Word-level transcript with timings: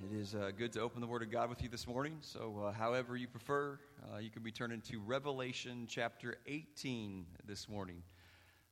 It 0.00 0.16
is 0.16 0.32
uh, 0.32 0.52
good 0.56 0.72
to 0.74 0.80
open 0.80 1.00
the 1.00 1.08
Word 1.08 1.22
of 1.22 1.30
God 1.32 1.50
with 1.50 1.60
you 1.60 1.68
this 1.68 1.88
morning. 1.88 2.18
So, 2.20 2.66
uh, 2.66 2.72
however 2.72 3.16
you 3.16 3.26
prefer, 3.26 3.80
uh, 4.14 4.18
you 4.18 4.30
can 4.30 4.44
be 4.44 4.52
turned 4.52 4.72
into 4.72 5.00
Revelation 5.00 5.86
chapter 5.88 6.36
18 6.46 7.26
this 7.44 7.68
morning. 7.68 8.04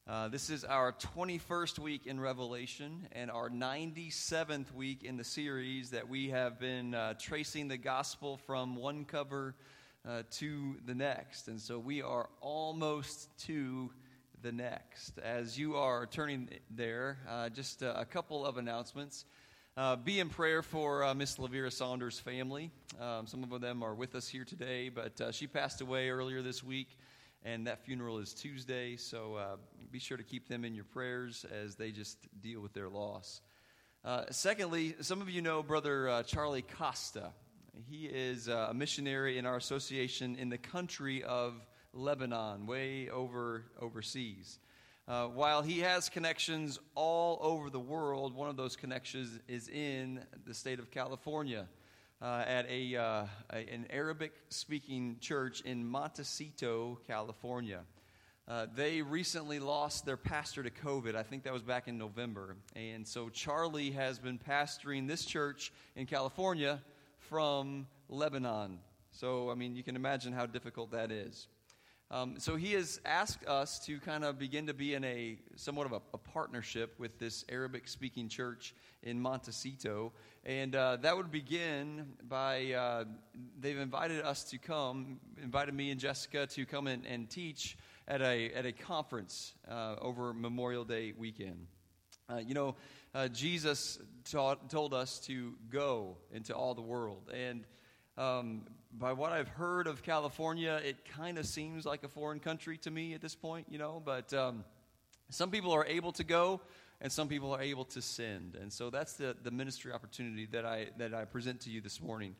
Uh, 0.07 0.29
this 0.29 0.51
is 0.51 0.63
our 0.63 0.93
21st 0.93 1.81
week 1.81 2.07
in 2.07 2.21
Revelation 2.21 3.09
and 3.11 3.29
our 3.29 3.51
97th 3.51 4.73
week 4.73 5.03
in 5.03 5.17
the 5.17 5.25
series 5.25 5.91
that 5.91 6.09
we 6.09 6.31
have 6.31 6.61
been 6.61 6.95
uh, 6.95 7.15
tracing 7.19 7.67
the 7.67 7.77
gospel 7.77 8.37
from 8.47 8.77
one 8.77 9.05
cover 9.05 9.57
uh, 10.09 10.23
to 10.31 10.77
the 10.87 10.95
next. 10.95 11.49
And 11.49 11.61
so 11.61 11.77
we 11.81 12.03
are 12.03 12.29
almost 12.41 13.37
to 13.47 13.91
the 14.43 14.53
next. 14.53 15.19
As 15.19 15.59
you 15.59 15.75
are 15.75 16.07
turning 16.07 16.51
there, 16.71 17.19
just 17.53 17.83
a 17.83 18.07
couple 18.09 18.47
of 18.47 18.59
announcements. 18.59 19.25
Uh, 19.79 19.95
be 19.95 20.21
in 20.21 20.31
prayer 20.31 20.63
for 20.63 21.05
uh, 21.05 21.13
Miss 21.13 21.37
Lavira 21.37 21.71
Saunders' 21.71 22.19
family. 22.19 22.71
Um, 22.99 23.27
some 23.27 23.45
of 23.45 23.61
them 23.61 23.83
are 23.83 23.95
with 23.95 24.15
us 24.15 24.27
here 24.27 24.45
today, 24.45 24.89
but 24.89 25.21
uh, 25.21 25.31
she 25.31 25.47
passed 25.47 25.83
away 25.83 26.09
earlier 26.09 26.41
this 26.41 26.65
week, 26.65 26.97
and 27.45 27.67
that 27.67 27.85
funeral 27.85 28.17
is 28.17 28.33
Tuesday. 28.33 28.97
So 28.97 29.35
uh, 29.35 29.57
be 29.93 29.99
sure 29.99 30.17
to 30.17 30.23
keep 30.23 30.49
them 30.49 30.65
in 30.65 30.75
your 30.75 30.85
prayers 30.85 31.45
as 31.53 31.75
they 31.75 31.91
just 31.91 32.17
deal 32.41 32.63
with 32.63 32.73
their 32.73 32.89
loss. 32.89 33.43
Uh, 34.03 34.25
secondly, 34.31 34.95
some 35.03 35.21
of 35.21 35.29
you 35.29 35.43
know 35.43 35.63
Brother 35.63 36.09
uh, 36.09 36.23
Charlie 36.23 36.65
Costa. 36.79 37.33
He 37.87 38.07
is 38.07 38.49
a 38.49 38.73
missionary 38.73 39.37
in 39.37 39.45
our 39.45 39.57
association 39.57 40.37
in 40.37 40.49
the 40.49 40.57
country 40.57 41.23
of 41.23 41.53
Lebanon, 41.93 42.65
way 42.67 43.11
over 43.11 43.65
overseas. 43.79 44.59
Uh, 45.09 45.29
while 45.29 45.63
he 45.63 45.79
has 45.79 46.09
connections 46.09 46.81
all 46.97 47.39
over 47.41 47.71
the 47.71 47.79
world, 47.79 48.35
one 48.35 48.49
of 48.49 48.57
those 48.57 48.75
connections 48.75 49.39
is 49.47 49.69
in 49.69 50.21
the 50.45 50.53
state 50.53 50.81
of 50.81 50.91
California 50.91 51.69
uh, 52.21 52.43
at 52.45 52.69
a, 52.69 52.97
uh, 52.97 53.27
a 53.53 53.57
an 53.57 53.87
Arabic 53.91 54.33
speaking 54.49 55.17
church 55.21 55.61
in 55.61 55.87
Montecito, 55.87 56.99
California. 57.07 57.83
Uh, 58.49 58.67
they 58.75 59.01
recently 59.01 59.61
lost 59.61 60.05
their 60.05 60.17
pastor 60.17 60.65
to 60.65 60.71
COVID. 60.71 61.15
I 61.15 61.23
think 61.23 61.45
that 61.45 61.53
was 61.53 61.63
back 61.63 61.87
in 61.87 61.99
November. 61.99 62.57
And 62.75 63.07
so 63.07 63.29
Charlie 63.29 63.93
has 63.93 64.19
been 64.19 64.41
pastoring 64.41 65.07
this 65.07 65.25
church 65.25 65.73
in 65.95 66.07
California 66.07 66.81
from 67.29 67.87
Lebanon. 68.09 68.81
So, 69.13 69.51
I 69.51 69.55
mean, 69.55 69.77
you 69.77 69.85
can 69.85 69.95
imagine 69.95 70.33
how 70.33 70.47
difficult 70.47 70.91
that 70.91 71.13
is. 71.13 71.47
Um, 72.09 72.39
so 72.39 72.55
he 72.55 72.73
has 72.75 73.01
asked 73.05 73.45
us 73.49 73.81
to 73.87 73.99
kind 73.99 74.25
of 74.25 74.39
begin 74.39 74.69
to 74.69 74.75
be 74.75 74.95
in 74.95 75.03
a 75.03 75.39
somewhat 75.57 75.87
of 75.87 75.93
a, 75.93 76.01
a 76.15 76.19
partnership 76.19 76.95
with 76.99 77.19
this 77.19 77.45
Arabic 77.49 77.89
speaking 77.89 78.29
church 78.29 78.77
in 79.03 79.21
Montecito. 79.21 80.13
And 80.45 80.77
uh, 80.77 80.99
that 80.99 81.17
would 81.17 81.33
begin 81.33 82.13
by 82.29 82.73
uh, 82.73 83.05
they've 83.59 83.79
invited 83.79 84.23
us 84.23 84.45
to 84.51 84.59
come, 84.59 85.19
invited 85.43 85.75
me 85.75 85.91
and 85.91 85.99
Jessica 85.99 86.47
to 86.47 86.65
come 86.65 86.87
in 86.87 87.05
and 87.07 87.29
teach 87.29 87.77
at 88.07 88.23
a, 88.23 88.53
at 88.53 88.67
a 88.67 88.73
conference 88.73 89.55
uh, 89.69 89.97
over 90.01 90.33
Memorial 90.33 90.85
Day 90.85 91.13
weekend. 91.17 91.67
Uh, 92.31 92.37
you 92.37 92.55
know, 92.55 92.77
uh, 93.17 93.27
Jesus 93.27 93.99
taught, 94.31 94.71
told 94.71 94.95
us 94.95 95.19
to 95.27 95.55
go 95.71 96.19
into 96.31 96.55
all 96.55 96.75
the 96.75 96.83
world. 96.83 97.33
And 97.35 97.65
um, 98.19 98.63
by 98.99 99.13
what 99.13 99.33
I've 99.33 99.49
heard 99.49 99.87
of 99.87 100.03
California, 100.03 100.81
it 100.85 101.05
kind 101.05 101.39
of 101.39 101.47
seems 101.47 101.85
like 101.85 102.03
a 102.03 102.09
foreign 102.09 102.41
country 102.41 102.79
to 102.79 102.91
me 102.91 103.15
at 103.15 103.21
this 103.21 103.35
point, 103.35 103.67
you 103.71 103.79
know, 103.79 104.01
but 104.05 104.33
um, 104.33 104.65
some 105.29 105.51
people 105.51 105.73
are 105.73 105.85
able 105.85 106.13
to 106.13 106.25
go 106.25 106.61
and 107.01 107.13
some 107.13 107.29
people 107.29 107.53
are 107.55 107.61
able 107.61 107.85
to 107.85 108.01
send. 108.01 108.55
And 108.55 108.73
so 108.73 108.89
that's 108.89 109.15
the, 109.15 109.37
the 109.43 109.51
ministry 109.51 109.93
opportunity 109.93 110.47
that 110.47 110.65
I, 110.65 110.89
that 110.97 111.13
I 111.13 111.27
present 111.27 111.61
to 111.63 111.71
you 111.71 111.81
this 111.81 112.01
morning. 112.01 112.35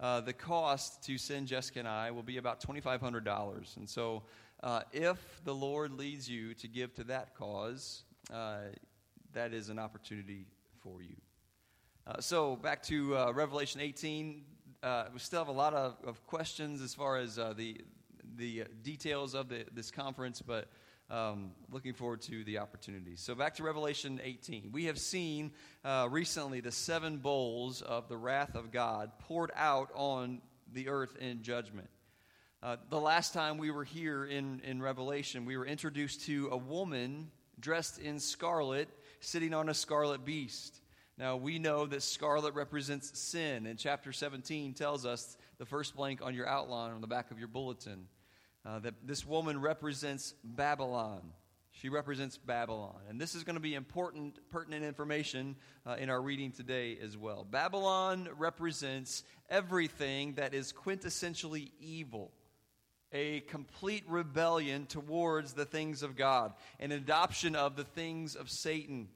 Uh, 0.00 0.20
the 0.20 0.32
cost 0.32 1.04
to 1.04 1.16
send 1.16 1.46
Jessica 1.46 1.78
and 1.78 1.88
I 1.88 2.10
will 2.10 2.22
be 2.22 2.38
about 2.38 2.60
$2,500. 2.60 3.76
And 3.76 3.88
so 3.88 4.22
uh, 4.62 4.82
if 4.92 5.40
the 5.44 5.54
Lord 5.54 5.92
leads 5.92 6.28
you 6.28 6.54
to 6.54 6.66
give 6.66 6.92
to 6.94 7.04
that 7.04 7.36
cause, 7.36 8.02
uh, 8.32 8.58
that 9.32 9.52
is 9.52 9.68
an 9.68 9.78
opportunity 9.78 10.46
for 10.82 11.02
you. 11.02 11.16
Uh, 12.06 12.20
so 12.20 12.56
back 12.56 12.82
to 12.82 13.16
uh, 13.16 13.32
Revelation 13.32 13.80
18 13.80 14.42
uh, 14.82 15.04
we 15.12 15.18
still 15.18 15.40
have 15.40 15.48
a 15.48 15.52
lot 15.52 15.74
of, 15.74 15.96
of 16.04 16.26
questions 16.26 16.80
as 16.80 16.94
far 16.94 17.18
as 17.18 17.38
uh, 17.38 17.52
the, 17.56 17.80
the 18.36 18.64
details 18.82 19.34
of 19.34 19.48
the, 19.48 19.66
this 19.72 19.90
conference, 19.90 20.40
but 20.40 20.68
um, 21.10 21.50
looking 21.70 21.92
forward 21.92 22.22
to 22.22 22.44
the 22.44 22.58
opportunity. 22.58 23.16
So, 23.16 23.34
back 23.34 23.56
to 23.56 23.62
Revelation 23.62 24.20
18. 24.22 24.70
We 24.72 24.84
have 24.84 24.98
seen 24.98 25.52
uh, 25.84 26.08
recently 26.10 26.60
the 26.60 26.72
seven 26.72 27.18
bowls 27.18 27.82
of 27.82 28.08
the 28.08 28.16
wrath 28.16 28.54
of 28.54 28.70
God 28.70 29.10
poured 29.18 29.50
out 29.54 29.90
on 29.94 30.40
the 30.72 30.88
earth 30.88 31.16
in 31.16 31.42
judgment. 31.42 31.88
Uh, 32.62 32.76
the 32.90 33.00
last 33.00 33.34
time 33.34 33.58
we 33.58 33.70
were 33.70 33.84
here 33.84 34.24
in, 34.24 34.60
in 34.64 34.80
Revelation, 34.80 35.44
we 35.44 35.56
were 35.56 35.66
introduced 35.66 36.26
to 36.26 36.48
a 36.52 36.56
woman 36.56 37.30
dressed 37.58 37.98
in 37.98 38.20
scarlet 38.20 38.88
sitting 39.20 39.52
on 39.52 39.68
a 39.68 39.74
scarlet 39.74 40.24
beast. 40.24 40.79
Now, 41.20 41.36
we 41.36 41.58
know 41.58 41.84
that 41.84 42.02
scarlet 42.02 42.54
represents 42.54 43.18
sin, 43.18 43.66
and 43.66 43.78
chapter 43.78 44.10
17 44.10 44.72
tells 44.72 45.04
us 45.04 45.36
the 45.58 45.66
first 45.66 45.94
blank 45.94 46.22
on 46.22 46.34
your 46.34 46.48
outline 46.48 46.92
on 46.92 47.02
the 47.02 47.06
back 47.06 47.30
of 47.30 47.38
your 47.38 47.46
bulletin 47.46 48.06
uh, 48.64 48.78
that 48.78 48.94
this 49.06 49.26
woman 49.26 49.60
represents 49.60 50.32
Babylon. 50.42 51.20
She 51.72 51.90
represents 51.90 52.38
Babylon. 52.38 52.96
And 53.10 53.20
this 53.20 53.34
is 53.34 53.44
going 53.44 53.56
to 53.56 53.60
be 53.60 53.74
important, 53.74 54.38
pertinent 54.48 54.82
information 54.82 55.56
uh, 55.86 55.96
in 55.98 56.08
our 56.08 56.22
reading 56.22 56.52
today 56.52 56.96
as 57.04 57.18
well. 57.18 57.44
Babylon 57.44 58.30
represents 58.38 59.22
everything 59.50 60.36
that 60.36 60.54
is 60.54 60.72
quintessentially 60.72 61.70
evil 61.80 62.32
a 63.12 63.40
complete 63.40 64.04
rebellion 64.08 64.86
towards 64.86 65.52
the 65.52 65.64
things 65.64 66.02
of 66.02 66.16
God, 66.16 66.54
an 66.78 66.92
adoption 66.92 67.56
of 67.56 67.76
the 67.76 67.84
things 67.84 68.36
of 68.36 68.48
Satan. 68.48 69.08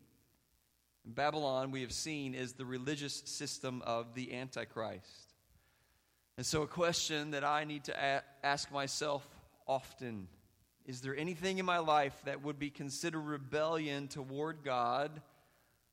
Babylon, 1.04 1.70
we 1.70 1.82
have 1.82 1.92
seen, 1.92 2.34
is 2.34 2.54
the 2.54 2.64
religious 2.64 3.22
system 3.26 3.82
of 3.84 4.14
the 4.14 4.34
Antichrist. 4.34 5.34
And 6.36 6.46
so, 6.46 6.62
a 6.62 6.66
question 6.66 7.32
that 7.32 7.44
I 7.44 7.64
need 7.64 7.84
to 7.84 7.92
a- 7.92 8.22
ask 8.44 8.72
myself 8.72 9.26
often 9.66 10.28
is 10.86 11.00
there 11.00 11.16
anything 11.16 11.58
in 11.58 11.64
my 11.64 11.78
life 11.78 12.14
that 12.26 12.42
would 12.42 12.58
be 12.58 12.68
considered 12.68 13.20
rebellion 13.20 14.06
toward 14.06 14.62
God 14.62 15.22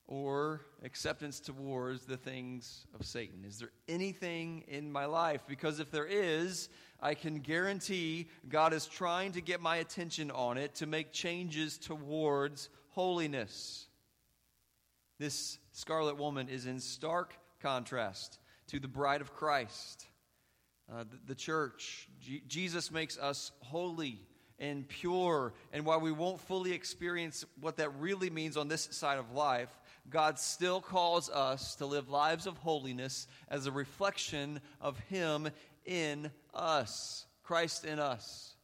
or 0.06 0.60
acceptance 0.84 1.40
towards 1.40 2.06
the 2.06 2.18
things 2.18 2.86
of 2.94 3.06
Satan? 3.06 3.46
Is 3.46 3.58
there 3.58 3.72
anything 3.88 4.66
in 4.68 4.92
my 4.92 5.06
life? 5.06 5.44
Because 5.48 5.80
if 5.80 5.92
there 5.92 6.06
is, 6.06 6.68
I 7.02 7.14
can 7.14 7.40
guarantee 7.40 8.28
God 8.50 8.74
is 8.74 8.86
trying 8.86 9.32
to 9.34 9.42
get 9.42 9.62
my 9.62 9.78
attention 9.78 10.30
on 10.30 10.58
it 10.58 10.76
to 10.76 10.88
make 10.88 11.14
changes 11.14 11.78
towards 11.78 12.68
holiness. 12.90 13.88
This 15.22 15.60
scarlet 15.72 16.18
woman 16.18 16.50
is 16.50 16.66
in 16.66 16.80
stark 16.80 17.36
contrast 17.62 18.40
to 18.70 18.80
the 18.80 18.88
bride 18.88 19.22
of 19.22 19.36
Christ, 19.36 20.08
uh, 20.92 21.04
the, 21.04 21.20
the, 21.28 21.36
church. 21.36 22.10
G- 22.20 22.42
Jesus 22.48 22.90
makes 22.90 23.20
us 23.20 23.52
holy 23.60 24.18
and 24.58 24.90
pure. 24.90 25.54
And 25.74 25.86
while 25.86 26.00
we 26.00 26.12
won't 26.12 26.42
fully 26.42 26.72
experience 26.74 27.46
what 27.60 27.78
that 27.78 27.90
really 28.00 28.32
means 28.32 28.58
on 28.58 28.68
this 28.68 28.90
side 28.90 29.20
of 29.20 29.32
life, 29.34 29.70
God 30.10 30.40
still 30.40 30.82
calls 30.82 31.30
us 31.30 31.76
to 31.76 31.86
live 31.86 32.10
lives 32.10 32.48
of 32.48 32.58
holiness 32.58 33.28
as 33.48 33.68
a 33.68 33.72
reflection 33.72 34.60
of 34.82 34.98
Him 35.02 35.50
in 35.86 36.32
us, 36.52 37.28
Christ 37.44 37.86
in 37.86 38.00
us. 38.00 38.56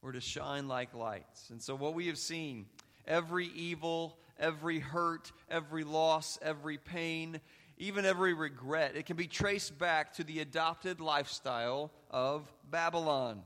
We're 0.00 0.12
to 0.12 0.22
shine 0.22 0.66
like 0.66 0.94
lights. 0.94 1.50
And 1.50 1.60
so, 1.60 1.74
what 1.74 1.92
we 1.92 2.06
have 2.06 2.16
seen, 2.16 2.64
every 3.06 3.48
evil, 3.48 4.16
every 4.38 4.78
hurt, 4.78 5.32
every 5.50 5.84
loss, 5.84 6.38
every 6.42 6.78
pain, 6.78 7.40
even 7.78 8.04
every 8.04 8.34
regret. 8.34 8.96
It 8.96 9.06
can 9.06 9.16
be 9.16 9.26
traced 9.26 9.78
back 9.78 10.14
to 10.14 10.24
the 10.24 10.40
adopted 10.40 11.00
lifestyle 11.00 11.90
of 12.10 12.50
Babylon, 12.70 13.42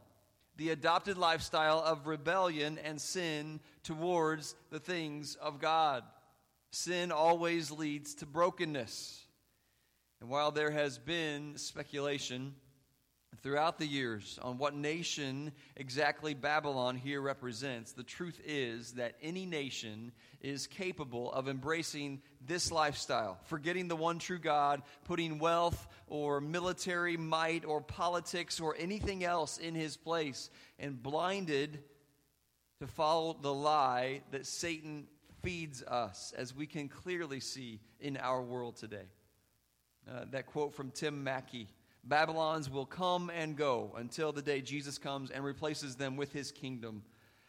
the 0.57 0.71
adopted 0.71 1.19
lifestyle 1.19 1.81
of 1.81 2.07
rebellion 2.07 2.79
and 2.85 3.01
sin 3.01 3.61
towards 3.83 4.55
the 4.71 4.81
things 4.81 5.35
of 5.37 5.61
God. 5.61 6.05
Sin 6.71 7.11
always 7.11 7.71
leads 7.71 8.15
to 8.17 8.27
brokenness. 8.27 9.25
And 10.21 10.29
while 10.29 10.51
there 10.51 10.71
has 10.71 10.99
been 10.99 11.57
speculation, 11.57 12.55
throughout 13.43 13.79
the 13.79 13.87
years 13.87 14.39
on 14.43 14.59
what 14.59 14.75
nation 14.75 15.53
exactly 15.77 16.35
Babylon 16.35 16.97
here 16.97 17.21
represents, 17.21 17.93
the 17.93 18.03
truth 18.03 18.41
is 18.45 18.93
that 18.93 19.15
any 19.23 19.47
nation 19.47 20.13
is 20.41 20.67
capable 20.67 21.33
of 21.33 21.49
embracing 21.49 22.21
this 22.47 22.71
lifestyle, 22.71 23.39
forgetting 23.45 23.89
the 23.89 23.97
one 23.97 24.19
true 24.19 24.39
God, 24.39 24.83
putting 25.05 25.39
wealth 25.39 25.89
or 26.07 26.41
military 26.41 27.17
might 27.17 27.65
or 27.65 27.81
politics 27.81 28.61
or 28.61 28.75
anything 28.79 29.25
else 29.25 29.59
in 29.59 29.75
his 29.75 29.97
place, 29.97 30.51
and 30.79 31.03
blinded 31.03 31.83
to 32.81 32.87
follow 32.87 33.37
the 33.41 33.53
lie 33.53 34.23
that 34.31 34.47
Satan 34.47 35.07
feeds 35.43 35.83
us, 35.83 36.35
as 36.37 36.55
we 36.55 36.67
can 36.67 36.89
clearly 36.89 37.41
see 37.41 37.81
in 38.01 38.17
our 38.19 38.43
world 38.43 38.77
today. 38.77 39.07
uh, 40.09 40.25
that 40.31 40.47
quote 40.47 40.75
from 40.75 40.91
Tim 40.91 41.23
Mackie 41.23 41.69
Babylons 42.05 42.71
will 42.71 42.87
come 42.87 43.31
and 43.31 43.57
go 43.57 43.95
until 43.97 44.33
the 44.33 44.43
day 44.43 44.61
Jesus 44.61 44.99
comes 44.99 45.31
and 45.31 45.45
replaces 45.45 45.97
them 45.97 46.17
with 46.17 46.33
his 46.33 46.51
kingdom, 46.51 47.03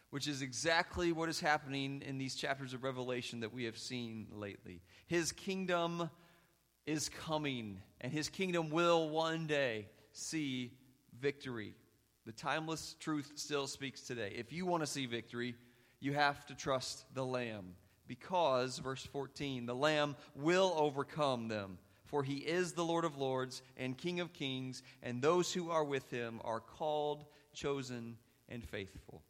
which 0.09 0.27
is 0.27 0.41
exactly 0.41 1.11
what 1.11 1.29
is 1.29 1.39
happening 1.39 2.03
in 2.05 2.17
these 2.17 2.35
chapters 2.35 2.73
of 2.73 2.83
Revelation 2.83 3.39
that 3.39 3.53
we 3.53 3.63
have 3.63 3.77
seen 3.77 4.27
lately. 4.31 4.81
His 5.07 5.31
kingdom 5.31 6.09
is 6.85 7.09
coming, 7.09 7.79
and 8.01 8.11
his 8.11 8.27
kingdom 8.27 8.69
will 8.69 9.09
one 9.09 9.47
day 9.47 9.87
see 10.11 10.73
victory. 11.19 11.75
The 12.25 12.33
timeless 12.33 12.95
truth 12.99 13.31
still 13.35 13.67
speaks 13.67 14.01
today. 14.01 14.33
If 14.35 14.51
you 14.51 14.65
want 14.65 14.83
to 14.83 14.87
see 14.87 15.05
victory, 15.05 15.55
you 15.99 16.13
have 16.13 16.45
to 16.47 16.55
trust 16.55 17.05
the 17.13 17.25
Lamb, 17.25 17.75
because, 18.07 18.79
verse 18.79 19.05
14, 19.05 19.65
the 19.65 19.75
Lamb 19.75 20.15
will 20.35 20.73
overcome 20.75 21.47
them 21.47 21.77
for 22.11 22.23
he 22.23 22.35
is 22.35 22.73
the 22.73 22.83
Lord 22.83 23.05
of 23.05 23.17
lords 23.17 23.63
and 23.77 23.97
King 23.97 24.19
of 24.19 24.33
kings, 24.33 24.83
and 25.01 25.21
those 25.21 25.51
who 25.51 25.71
are 25.71 25.83
with 25.83 26.11
him 26.11 26.41
are 26.43 26.59
called, 26.59 27.25
chosen, 27.53 28.17
and 28.49 28.63
faithful. 28.63 29.23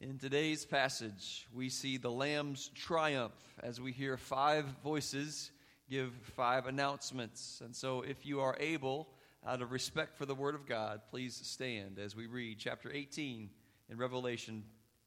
In 0.00 0.18
today's 0.18 0.64
passage, 0.64 1.46
we 1.54 1.68
see 1.68 1.96
the 1.96 2.10
Lamb's 2.10 2.70
triumph 2.74 3.32
as 3.62 3.80
we 3.80 3.92
hear 3.92 4.16
five 4.16 4.64
voices 4.82 5.52
give 5.88 6.12
five 6.36 6.66
announcements. 6.66 7.62
And 7.64 7.74
so, 7.74 8.02
if 8.02 8.26
you 8.26 8.40
are 8.40 8.56
able, 8.60 9.08
out 9.46 9.62
of 9.62 9.70
respect 9.70 10.16
for 10.16 10.26
the 10.26 10.34
Word 10.34 10.54
of 10.54 10.66
God, 10.66 11.00
please 11.10 11.40
stand 11.42 11.98
as 11.98 12.14
we 12.14 12.26
read 12.26 12.58
chapter 12.58 12.90
18 12.92 13.48
in 13.88 13.96
Revelation, 13.96 14.64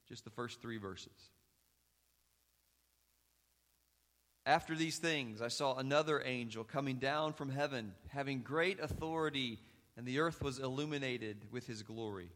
just 0.07 0.23
the 0.23 0.29
first 0.29 0.61
three 0.61 0.77
verses. 0.77 1.30
After 4.45 4.75
these 4.75 4.97
things, 4.97 5.41
I 5.41 5.49
saw 5.49 5.75
another 5.75 6.21
angel 6.25 6.63
coming 6.63 6.97
down 6.97 7.33
from 7.33 7.49
heaven, 7.49 7.93
having 8.09 8.41
great 8.41 8.79
authority, 8.79 9.59
and 9.95 10.05
the 10.05 10.19
earth 10.19 10.41
was 10.41 10.57
illuminated 10.57 11.37
with 11.51 11.67
his 11.67 11.83
glory. 11.83 12.29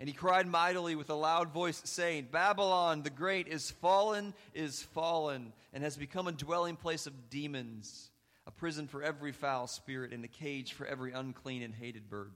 And 0.00 0.08
he 0.08 0.14
cried 0.14 0.46
mightily 0.46 0.94
with 0.94 1.10
a 1.10 1.14
loud 1.14 1.52
voice, 1.52 1.80
saying, 1.84 2.28
Babylon 2.30 3.02
the 3.02 3.10
great 3.10 3.48
is 3.48 3.70
fallen, 3.70 4.34
is 4.54 4.82
fallen, 4.82 5.52
and 5.72 5.82
has 5.82 5.96
become 5.96 6.28
a 6.28 6.32
dwelling 6.32 6.76
place 6.76 7.06
of 7.06 7.30
demons, 7.30 8.10
a 8.46 8.50
prison 8.50 8.86
for 8.86 9.02
every 9.02 9.32
foul 9.32 9.66
spirit, 9.66 10.12
and 10.12 10.24
a 10.24 10.28
cage 10.28 10.74
for 10.74 10.86
every 10.86 11.12
unclean 11.12 11.62
and 11.62 11.74
hated 11.74 12.08
bird. 12.10 12.32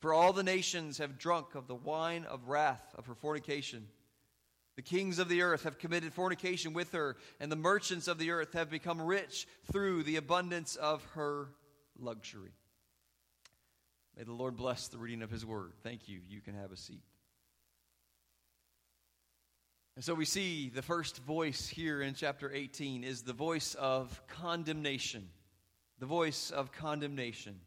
For 0.00 0.12
all 0.12 0.32
the 0.32 0.42
nations 0.42 0.98
have 0.98 1.18
drunk 1.18 1.54
of 1.54 1.66
the 1.66 1.74
wine 1.74 2.24
of 2.24 2.48
wrath 2.48 2.94
of 2.96 3.06
her 3.06 3.14
fornication. 3.14 3.86
The 4.80 4.96
kings 4.96 5.18
of 5.18 5.28
the 5.28 5.42
earth 5.42 5.64
have 5.64 5.78
committed 5.78 6.14
fornication 6.14 6.72
with 6.72 6.92
her, 6.92 7.18
and 7.38 7.52
the 7.52 7.56
merchants 7.56 8.08
of 8.08 8.16
the 8.16 8.30
earth 8.30 8.54
have 8.54 8.70
become 8.70 8.98
rich 8.98 9.46
through 9.70 10.04
the 10.04 10.16
abundance 10.16 10.74
of 10.74 11.04
her 11.12 11.50
luxury. 11.98 12.54
May 14.16 14.24
the 14.24 14.32
Lord 14.32 14.56
bless 14.56 14.88
the 14.88 14.96
reading 14.96 15.20
of 15.20 15.30
his 15.30 15.44
word. 15.44 15.74
Thank 15.82 16.08
you. 16.08 16.20
You 16.26 16.40
can 16.40 16.54
have 16.54 16.72
a 16.72 16.78
seat. 16.78 17.02
And 19.96 20.02
so 20.02 20.14
we 20.14 20.24
see 20.24 20.70
the 20.70 20.80
first 20.80 21.18
voice 21.24 21.68
here 21.68 22.00
in 22.00 22.14
chapter 22.14 22.50
18 22.50 23.04
is 23.04 23.20
the 23.20 23.34
voice 23.34 23.74
of 23.74 24.22
condemnation. 24.28 25.28
The 25.98 26.06
voice 26.06 26.50
of 26.50 26.72
condemnation. 26.72 27.60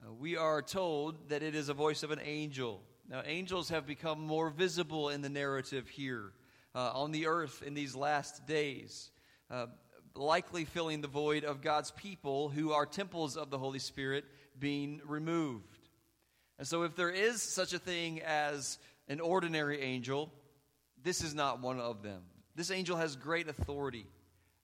Uh, 0.00 0.12
we 0.12 0.36
are 0.36 0.62
told 0.62 1.30
that 1.30 1.42
it 1.42 1.56
is 1.56 1.68
a 1.68 1.74
voice 1.74 2.04
of 2.04 2.12
an 2.12 2.20
angel. 2.22 2.84
Now, 3.08 3.22
angels 3.26 3.68
have 3.68 3.86
become 3.86 4.20
more 4.20 4.48
visible 4.48 5.10
in 5.10 5.20
the 5.20 5.28
narrative 5.28 5.88
here 5.88 6.32
uh, 6.74 6.92
on 6.94 7.12
the 7.12 7.26
earth 7.26 7.62
in 7.62 7.74
these 7.74 7.94
last 7.94 8.46
days, 8.46 9.10
uh, 9.50 9.66
likely 10.14 10.64
filling 10.64 11.02
the 11.02 11.08
void 11.08 11.44
of 11.44 11.60
God's 11.60 11.90
people 11.90 12.48
who 12.48 12.72
are 12.72 12.86
temples 12.86 13.36
of 13.36 13.50
the 13.50 13.58
Holy 13.58 13.78
Spirit 13.78 14.24
being 14.58 15.02
removed. 15.06 15.78
And 16.58 16.66
so, 16.66 16.84
if 16.84 16.96
there 16.96 17.10
is 17.10 17.42
such 17.42 17.72
a 17.72 17.78
thing 17.78 18.22
as 18.22 18.78
an 19.08 19.20
ordinary 19.20 19.82
angel, 19.82 20.32
this 21.02 21.22
is 21.22 21.34
not 21.34 21.60
one 21.60 21.80
of 21.80 22.02
them. 22.02 22.22
This 22.54 22.70
angel 22.70 22.96
has 22.96 23.16
great 23.16 23.48
authority. 23.48 24.06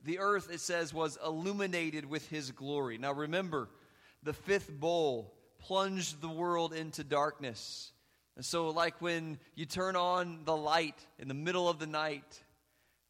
The 0.05 0.19
earth, 0.19 0.49
it 0.51 0.61
says, 0.61 0.95
was 0.95 1.19
illuminated 1.25 2.07
with 2.07 2.27
his 2.29 2.53
glory. 2.53 2.97
Now, 2.97 3.13
remember, 3.13 3.69
the 4.23 4.33
fifth 4.33 4.73
bowl 4.73 5.35
plunged 5.59 6.23
the 6.23 6.29
world 6.29 6.73
into 6.73 7.05
darkness. 7.05 7.93
So, 8.43 8.69
like 8.71 9.01
when 9.01 9.39
you 9.55 9.67
turn 9.67 9.97
on 9.97 10.41
the 10.45 10.57
light 10.57 10.95
in 11.19 11.29
the 11.29 11.35
middle 11.35 11.69
of 11.69 11.79
the 11.79 11.87
night, 11.87 12.43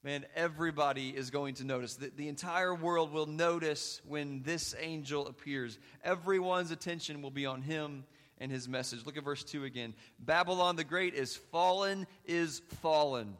man, 0.03 0.25
everybody 0.35 1.11
is 1.11 1.31
going 1.31 1.55
to 1.57 1.65
notice. 1.65 1.97
The, 1.97 2.11
the 2.17 2.29
entire 2.29 2.75
world 2.75 3.13
will 3.13 3.27
notice 3.27 4.01
when 4.07 4.43
this 4.43 4.75
angel 4.79 5.27
appears. 5.27 5.79
Everyone's 6.03 6.71
attention 6.71 7.23
will 7.23 7.31
be 7.31 7.47
on 7.47 7.63
him 7.63 8.05
and 8.39 8.51
his 8.51 8.69
message. 8.69 9.05
Look 9.05 9.17
at 9.17 9.25
verse 9.25 9.45
2 9.45 9.65
again. 9.65 9.95
Babylon 10.19 10.77
the 10.77 10.85
Great 10.85 11.15
is 11.15 11.37
fallen, 11.37 12.07
is 12.25 12.63
fallen, 12.81 13.37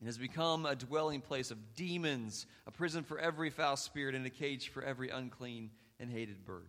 and 0.00 0.08
has 0.08 0.18
become 0.18 0.66
a 0.66 0.74
dwelling 0.74 1.20
place 1.20 1.50
of 1.50 1.74
demons, 1.76 2.46
a 2.66 2.72
prison 2.72 3.04
for 3.04 3.18
every 3.18 3.50
foul 3.50 3.76
spirit, 3.76 4.14
and 4.14 4.26
a 4.26 4.30
cage 4.30 4.68
for 4.68 4.82
every 4.82 5.10
unclean 5.10 5.70
and 6.00 6.10
hated 6.10 6.44
bird. 6.44 6.68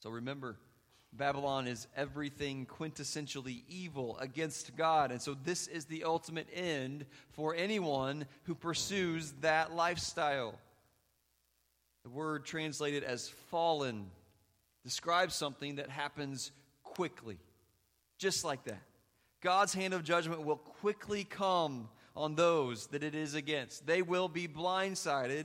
So 0.00 0.10
remember, 0.10 0.56
Babylon 1.12 1.66
is 1.66 1.86
everything 1.96 2.66
quintessentially 2.66 3.62
evil 3.68 4.16
against 4.18 4.76
God. 4.76 5.10
And 5.10 5.20
so, 5.20 5.34
this 5.34 5.66
is 5.66 5.86
the 5.86 6.04
ultimate 6.04 6.48
end 6.52 7.06
for 7.30 7.54
anyone 7.54 8.26
who 8.44 8.54
pursues 8.54 9.32
that 9.40 9.74
lifestyle. 9.74 10.54
The 12.04 12.10
word 12.10 12.44
translated 12.44 13.04
as 13.04 13.28
fallen 13.50 14.10
describes 14.84 15.34
something 15.34 15.76
that 15.76 15.90
happens 15.90 16.52
quickly, 16.82 17.38
just 18.18 18.44
like 18.44 18.64
that. 18.64 18.82
God's 19.40 19.74
hand 19.74 19.94
of 19.94 20.04
judgment 20.04 20.42
will 20.42 20.56
quickly 20.56 21.24
come 21.24 21.88
on 22.16 22.34
those 22.34 22.88
that 22.88 23.04
it 23.04 23.14
is 23.14 23.34
against. 23.34 23.86
They 23.86 24.02
will 24.02 24.28
be 24.28 24.48
blindsided, 24.48 25.44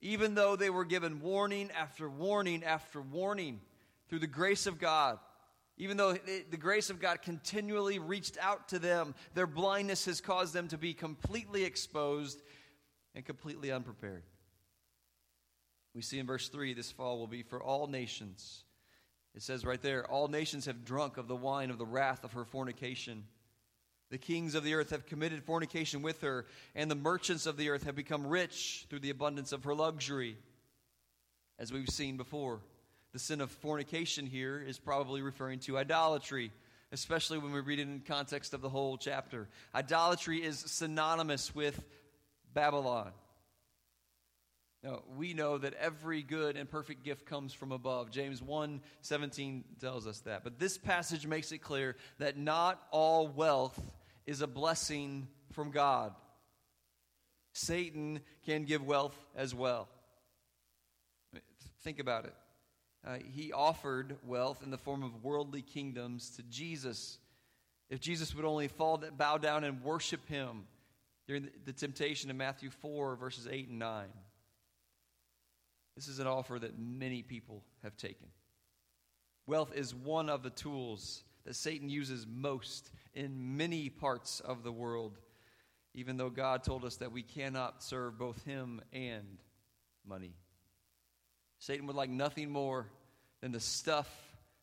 even 0.00 0.34
though 0.34 0.56
they 0.56 0.70
were 0.70 0.84
given 0.84 1.20
warning 1.20 1.70
after 1.78 2.08
warning 2.08 2.64
after 2.64 3.00
warning 3.00 3.60
through 4.10 4.18
the 4.18 4.26
grace 4.26 4.66
of 4.66 4.78
God. 4.78 5.18
Even 5.78 5.96
though 5.96 6.12
the 6.12 6.58
grace 6.58 6.90
of 6.90 7.00
God 7.00 7.22
continually 7.22 7.98
reached 7.98 8.36
out 8.38 8.68
to 8.68 8.78
them, 8.78 9.14
their 9.32 9.46
blindness 9.46 10.04
has 10.04 10.20
caused 10.20 10.52
them 10.52 10.68
to 10.68 10.76
be 10.76 10.92
completely 10.92 11.64
exposed 11.64 12.42
and 13.14 13.24
completely 13.24 13.72
unprepared. 13.72 14.24
We 15.94 16.02
see 16.02 16.18
in 16.18 16.26
verse 16.26 16.48
3 16.48 16.74
this 16.74 16.90
fall 16.90 17.18
will 17.18 17.26
be 17.26 17.42
for 17.42 17.62
all 17.62 17.86
nations. 17.86 18.64
It 19.34 19.42
says 19.42 19.64
right 19.64 19.80
there, 19.80 20.04
all 20.06 20.28
nations 20.28 20.66
have 20.66 20.84
drunk 20.84 21.16
of 21.16 21.28
the 21.28 21.36
wine 21.36 21.70
of 21.70 21.78
the 21.78 21.86
wrath 21.86 22.24
of 22.24 22.32
her 22.32 22.44
fornication. 22.44 23.24
The 24.10 24.18
kings 24.18 24.54
of 24.56 24.64
the 24.64 24.74
earth 24.74 24.90
have 24.90 25.06
committed 25.06 25.44
fornication 25.44 26.02
with 26.02 26.20
her, 26.22 26.46
and 26.74 26.90
the 26.90 26.96
merchants 26.96 27.46
of 27.46 27.56
the 27.56 27.70
earth 27.70 27.84
have 27.84 27.94
become 27.94 28.26
rich 28.26 28.86
through 28.90 28.98
the 28.98 29.10
abundance 29.10 29.52
of 29.52 29.64
her 29.64 29.74
luxury, 29.74 30.36
as 31.58 31.72
we've 31.72 31.88
seen 31.88 32.16
before. 32.16 32.60
The 33.12 33.18
sin 33.18 33.40
of 33.40 33.50
fornication 33.50 34.26
here 34.26 34.62
is 34.64 34.78
probably 34.78 35.22
referring 35.22 35.58
to 35.60 35.78
idolatry, 35.78 36.52
especially 36.92 37.38
when 37.38 37.52
we 37.52 37.60
read 37.60 37.80
it 37.80 37.88
in 37.88 38.00
context 38.00 38.54
of 38.54 38.60
the 38.60 38.68
whole 38.68 38.96
chapter. 38.96 39.48
Idolatry 39.74 40.38
is 40.38 40.58
synonymous 40.58 41.54
with 41.54 41.82
Babylon. 42.54 43.10
Now, 44.82 45.02
we 45.16 45.34
know 45.34 45.58
that 45.58 45.74
every 45.74 46.22
good 46.22 46.56
and 46.56 46.70
perfect 46.70 47.04
gift 47.04 47.26
comes 47.26 47.52
from 47.52 47.70
above. 47.70 48.10
James 48.10 48.40
1 48.40 48.80
17 49.02 49.64
tells 49.78 50.06
us 50.06 50.20
that. 50.20 50.42
But 50.42 50.58
this 50.58 50.78
passage 50.78 51.26
makes 51.26 51.52
it 51.52 51.58
clear 51.58 51.96
that 52.18 52.38
not 52.38 52.80
all 52.90 53.28
wealth 53.28 53.78
is 54.24 54.40
a 54.40 54.46
blessing 54.46 55.28
from 55.52 55.70
God. 55.70 56.14
Satan 57.52 58.20
can 58.46 58.64
give 58.64 58.82
wealth 58.82 59.18
as 59.36 59.54
well. 59.54 59.88
Think 61.82 61.98
about 61.98 62.24
it. 62.24 62.34
Uh, 63.06 63.16
he 63.32 63.52
offered 63.52 64.16
wealth 64.26 64.62
in 64.62 64.70
the 64.70 64.78
form 64.78 65.02
of 65.02 65.24
worldly 65.24 65.62
kingdoms 65.62 66.30
to 66.36 66.42
Jesus. 66.44 67.18
If 67.88 68.00
Jesus 68.00 68.34
would 68.34 68.44
only 68.44 68.68
fall, 68.68 69.02
bow 69.16 69.38
down 69.38 69.64
and 69.64 69.82
worship 69.82 70.28
him 70.28 70.64
during 71.26 71.44
the, 71.44 71.50
the 71.66 71.72
temptation 71.72 72.28
in 72.28 72.36
Matthew 72.36 72.70
4, 72.70 73.16
verses 73.16 73.48
8 73.50 73.68
and 73.68 73.78
9. 73.78 74.06
This 75.96 76.08
is 76.08 76.18
an 76.18 76.26
offer 76.26 76.58
that 76.58 76.78
many 76.78 77.22
people 77.22 77.62
have 77.82 77.96
taken. 77.96 78.26
Wealth 79.46 79.72
is 79.74 79.94
one 79.94 80.28
of 80.28 80.42
the 80.42 80.50
tools 80.50 81.24
that 81.44 81.56
Satan 81.56 81.88
uses 81.88 82.26
most 82.26 82.90
in 83.14 83.56
many 83.56 83.88
parts 83.88 84.40
of 84.40 84.62
the 84.62 84.72
world, 84.72 85.18
even 85.94 86.16
though 86.16 86.30
God 86.30 86.62
told 86.62 86.84
us 86.84 86.96
that 86.96 87.12
we 87.12 87.22
cannot 87.22 87.82
serve 87.82 88.18
both 88.18 88.44
him 88.44 88.80
and 88.92 89.38
money. 90.06 90.34
Satan 91.60 91.86
would 91.86 91.96
like 91.96 92.10
nothing 92.10 92.50
more 92.50 92.86
than 93.42 93.52
the 93.52 93.60
stuff 93.60 94.08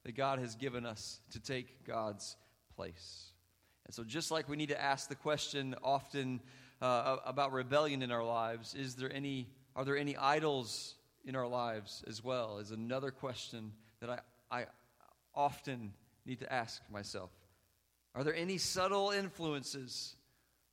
that 0.03 0.15
God 0.15 0.39
has 0.39 0.55
given 0.55 0.85
us 0.85 1.19
to 1.31 1.39
take 1.39 1.85
God's 1.85 2.35
place. 2.75 3.31
And 3.85 3.93
so, 3.93 4.03
just 4.03 4.31
like 4.31 4.49
we 4.49 4.57
need 4.57 4.69
to 4.69 4.81
ask 4.81 5.07
the 5.07 5.15
question 5.15 5.75
often 5.83 6.41
uh, 6.81 7.17
about 7.25 7.53
rebellion 7.53 8.01
in 8.01 8.11
our 8.11 8.23
lives, 8.23 8.73
is 8.73 8.95
there 8.95 9.11
any 9.13 9.47
Are 9.75 9.85
there 9.85 9.97
any 9.97 10.17
idols 10.17 10.95
in 11.23 11.35
our 11.35 11.47
lives 11.47 12.03
as 12.07 12.23
well? 12.23 12.57
Is 12.57 12.71
another 12.71 13.11
question 13.11 13.73
that 14.01 14.09
I, 14.09 14.19
I 14.61 14.65
often 15.35 15.93
need 16.25 16.39
to 16.39 16.51
ask 16.51 16.81
myself. 16.91 17.29
Are 18.15 18.23
there 18.23 18.35
any 18.35 18.57
subtle 18.57 19.11
influences 19.11 20.15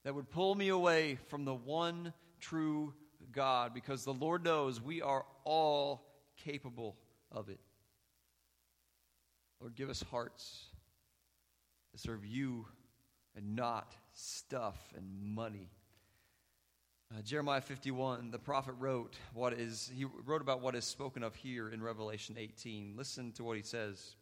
that 0.04 0.14
would 0.14 0.30
pull 0.30 0.54
me 0.54 0.68
away 0.68 1.18
from 1.28 1.44
the 1.44 1.54
one 1.54 2.14
true 2.40 2.94
God? 3.30 3.74
Because 3.74 4.04
the 4.04 4.14
Lord 4.14 4.42
knows 4.42 4.80
we 4.80 5.02
are 5.02 5.26
all 5.44 6.06
capable 6.36 6.96
of 7.30 7.48
it. 7.48 7.60
Lord, 9.60 9.74
give 9.74 9.90
us 9.90 10.02
hearts 10.10 10.66
to 11.92 11.98
serve 11.98 12.24
you 12.24 12.66
and 13.36 13.56
not 13.56 13.94
stuff 14.12 14.76
and 14.96 15.34
money. 15.34 15.70
Uh, 17.12 17.22
Jeremiah 17.22 17.60
51, 17.60 18.30
the 18.30 18.38
prophet 18.38 18.74
wrote 18.78 19.16
what 19.34 19.52
is 19.52 19.90
he 19.94 20.04
wrote 20.04 20.40
about 20.40 20.62
what 20.62 20.74
is 20.74 20.84
spoken 20.84 21.22
of 21.22 21.34
here 21.34 21.68
in 21.68 21.82
Revelation 21.82 22.36
18. 22.38 22.94
Listen 22.96 23.32
to 23.32 23.44
what 23.44 23.56
he 23.56 23.62
says. 23.62 24.16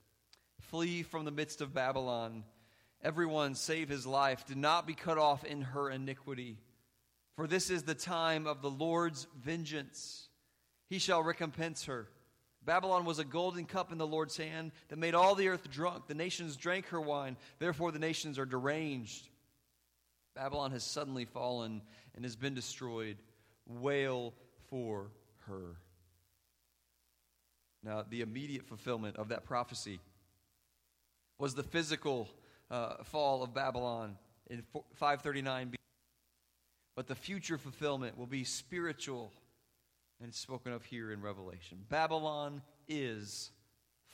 Flee 0.60 1.02
from 1.02 1.24
the 1.24 1.30
midst 1.30 1.60
of 1.60 1.72
Babylon, 1.72 2.44
everyone 3.02 3.54
save 3.54 3.88
his 3.88 4.06
life. 4.06 4.44
Do 4.46 4.54
not 4.54 4.86
be 4.86 4.94
cut 4.94 5.18
off 5.18 5.44
in 5.44 5.62
her 5.62 5.90
iniquity, 5.90 6.58
for 7.34 7.46
this 7.46 7.70
is 7.70 7.84
the 7.84 7.94
time 7.94 8.46
of 8.46 8.62
the 8.62 8.70
Lord's 8.70 9.26
vengeance. 9.42 10.28
He 10.92 10.98
shall 10.98 11.22
recompense 11.22 11.86
her. 11.86 12.06
Babylon 12.66 13.06
was 13.06 13.18
a 13.18 13.24
golden 13.24 13.64
cup 13.64 13.92
in 13.92 13.96
the 13.96 14.06
Lord's 14.06 14.36
hand 14.36 14.72
that 14.88 14.98
made 14.98 15.14
all 15.14 15.34
the 15.34 15.48
earth 15.48 15.70
drunk. 15.70 16.06
The 16.06 16.12
nations 16.12 16.54
drank 16.54 16.88
her 16.88 17.00
wine, 17.00 17.38
therefore 17.58 17.92
the 17.92 17.98
nations 17.98 18.38
are 18.38 18.44
deranged. 18.44 19.26
Babylon 20.36 20.70
has 20.72 20.84
suddenly 20.84 21.24
fallen 21.24 21.80
and 22.14 22.26
has 22.26 22.36
been 22.36 22.52
destroyed. 22.52 23.16
Wail 23.66 24.34
for 24.68 25.06
her. 25.46 25.78
Now, 27.82 28.04
the 28.06 28.20
immediate 28.20 28.66
fulfillment 28.66 29.16
of 29.16 29.28
that 29.28 29.46
prophecy 29.46 29.98
was 31.38 31.54
the 31.54 31.62
physical 31.62 32.28
uh, 32.70 33.02
fall 33.04 33.42
of 33.42 33.54
Babylon 33.54 34.18
in 34.50 34.62
539 34.96 35.70
BC. 35.70 35.74
But 36.94 37.06
the 37.06 37.14
future 37.14 37.56
fulfillment 37.56 38.18
will 38.18 38.26
be 38.26 38.44
spiritual, 38.44 39.32
and 40.22 40.28
it's 40.28 40.38
spoken 40.38 40.72
of 40.72 40.84
here 40.84 41.10
in 41.10 41.20
Revelation. 41.20 41.78
Babylon 41.88 42.62
is 42.86 43.50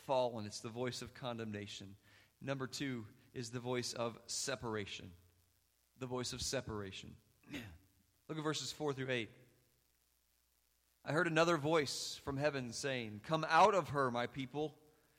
fallen, 0.07 0.47
it's 0.47 0.61
the 0.61 0.71
voice 0.71 1.03
of 1.03 1.13
condemnation. 1.13 1.97
Number 2.41 2.67
two 2.67 3.05
is 3.35 3.51
the 3.51 3.61
voice 3.61 3.93
of 3.93 4.19
separation. 4.27 5.11
The 5.99 6.07
voice 6.07 6.33
of 6.33 6.41
separation. 6.41 7.11
Look 8.29 8.39
at 8.39 8.45
verses 8.45 8.73
4 8.73 8.95
through 8.95 9.11
8. 9.11 9.29
I 11.05 11.13
heard 11.13 11.27
another 11.27 11.59
voice 11.59 12.19
from 12.25 12.39
heaven 12.39 12.73
saying, 12.73 13.21
Come 13.27 13.45
out 13.51 13.75
of 13.75 13.91
her, 13.91 14.11
my 14.11 14.29
people, 14.29 14.75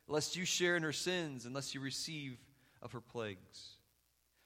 lest 0.07 0.35
you 0.35 0.43
share 0.43 0.75
in 0.75 0.81
her 0.81 0.91
sins, 0.91 1.45
unless 1.45 1.75
you 1.75 1.81
receive 1.81 2.39
of 2.81 2.93
her 2.93 3.01
plagues. 3.01 3.78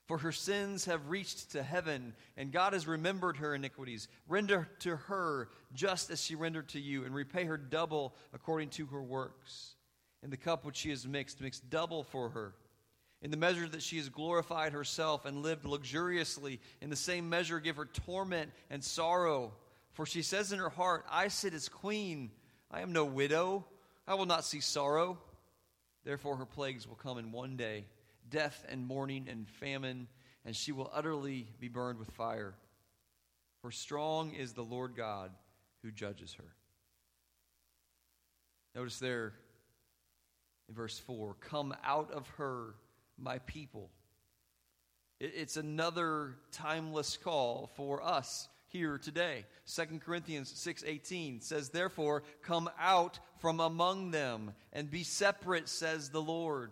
For 0.06 0.18
her 0.18 0.34
sins 0.34 0.86
have 0.86 1.10
reached 1.10 1.52
to 1.52 1.64
heaven, 1.64 2.14
and 2.36 2.52
God 2.52 2.74
has 2.74 2.88
remembered 2.88 3.38
her 3.38 3.56
iniquities. 3.56 4.10
Render 4.28 4.68
to 4.80 4.98
her 4.98 5.50
just 5.74 6.10
as 6.10 6.22
she 6.22 6.36
rendered 6.36 6.70
to 6.70 6.80
you, 6.80 7.06
and 7.06 7.16
repay 7.16 7.46
her 7.46 7.58
double 7.58 8.14
according 8.34 8.70
to 8.72 8.86
her 8.88 9.02
works. 9.02 9.76
In 10.22 10.30
the 10.30 10.38
cup 10.38 10.66
which 10.66 10.78
she 10.78 10.90
has 10.90 11.08
mixed, 11.08 11.40
mix 11.40 11.60
double 11.60 12.04
for 12.04 12.30
her. 12.30 12.54
In 13.22 13.32
the 13.32 13.38
measure 13.38 13.68
that 13.70 13.82
she 13.82 13.96
has 13.98 14.10
glorified 14.10 14.74
herself 14.74 15.24
and 15.24 15.42
lived 15.42 15.64
luxuriously, 15.64 16.60
in 16.82 16.90
the 16.90 16.96
same 16.98 17.30
measure 17.30 17.62
give 17.62 17.78
her 17.78 17.86
torment 17.86 18.52
and 18.70 18.84
sorrow. 18.84 19.54
For 19.94 20.06
she 20.06 20.22
says 20.22 20.52
in 20.52 20.60
her 20.60 20.70
heart, 20.70 21.06
I 21.10 21.30
sit 21.30 21.54
as 21.54 21.70
queen. 21.70 22.32
I 22.70 22.82
am 22.82 22.92
no 22.92 23.06
widow. 23.06 23.66
I 24.06 24.16
will 24.16 24.26
not 24.26 24.44
see 24.44 24.60
sorrow. 24.60 25.18
Therefore, 26.04 26.36
her 26.36 26.46
plagues 26.46 26.86
will 26.86 26.96
come 26.96 27.18
in 27.18 27.32
one 27.32 27.56
day 27.56 27.86
death 28.34 28.66
and 28.68 28.86
mourning 28.86 29.28
and 29.30 29.48
famine, 29.48 30.08
and 30.44 30.54
she 30.54 30.74
will 30.74 30.92
utterly 30.94 31.48
be 31.60 31.70
burned 31.70 32.00
with 32.00 32.10
fire. 32.12 32.56
For 33.62 33.72
strong 33.72 34.34
is 34.34 34.52
the 34.52 34.64
Lord 34.64 34.96
God 34.98 35.32
who 35.84 35.92
judges 35.92 36.34
her. 36.34 36.54
Notice 38.76 39.00
there 39.00 39.34
in 40.68 40.76
verse 40.76 40.98
4 41.00 41.36
Come 41.40 41.74
out 41.86 42.12
of 42.12 42.28
her 42.38 42.74
my 43.18 43.38
people. 43.40 43.90
It's 45.20 45.56
another 45.56 46.36
timeless 46.52 47.16
call 47.16 47.70
for 47.76 48.04
us 48.04 48.50
here 48.68 48.98
today. 48.98 49.46
2 49.68 50.00
Corinthians 50.00 50.52
6:18 50.52 51.42
says 51.42 51.70
therefore 51.70 52.24
come 52.42 52.70
out 52.80 53.20
from 53.38 53.60
among 53.60 54.12
them 54.12 54.54
and 54.74 54.90
be 54.90 55.04
separate 55.04 55.70
says 55.70 56.10
the 56.10 56.22
Lord. 56.22 56.72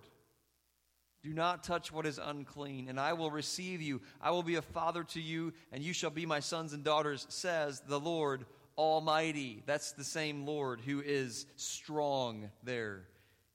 Do 1.23 1.33
not 1.33 1.63
touch 1.63 1.91
what 1.91 2.05
is 2.05 2.19
unclean 2.21 2.87
and 2.89 2.99
I 2.99 3.13
will 3.13 3.29
receive 3.29 3.81
you. 3.81 4.01
I 4.19 4.31
will 4.31 4.43
be 4.43 4.55
a 4.55 4.61
father 4.61 5.03
to 5.05 5.21
you 5.21 5.53
and 5.71 5.83
you 5.83 5.93
shall 5.93 6.09
be 6.09 6.25
my 6.25 6.39
sons 6.39 6.73
and 6.73 6.83
daughters 6.83 7.27
says 7.29 7.81
the 7.87 7.99
Lord 7.99 8.45
Almighty. 8.77 9.61
That's 9.65 9.91
the 9.91 10.03
same 10.03 10.45
Lord 10.45 10.81
who 10.81 11.01
is 11.01 11.45
strong 11.57 12.49
there 12.63 13.03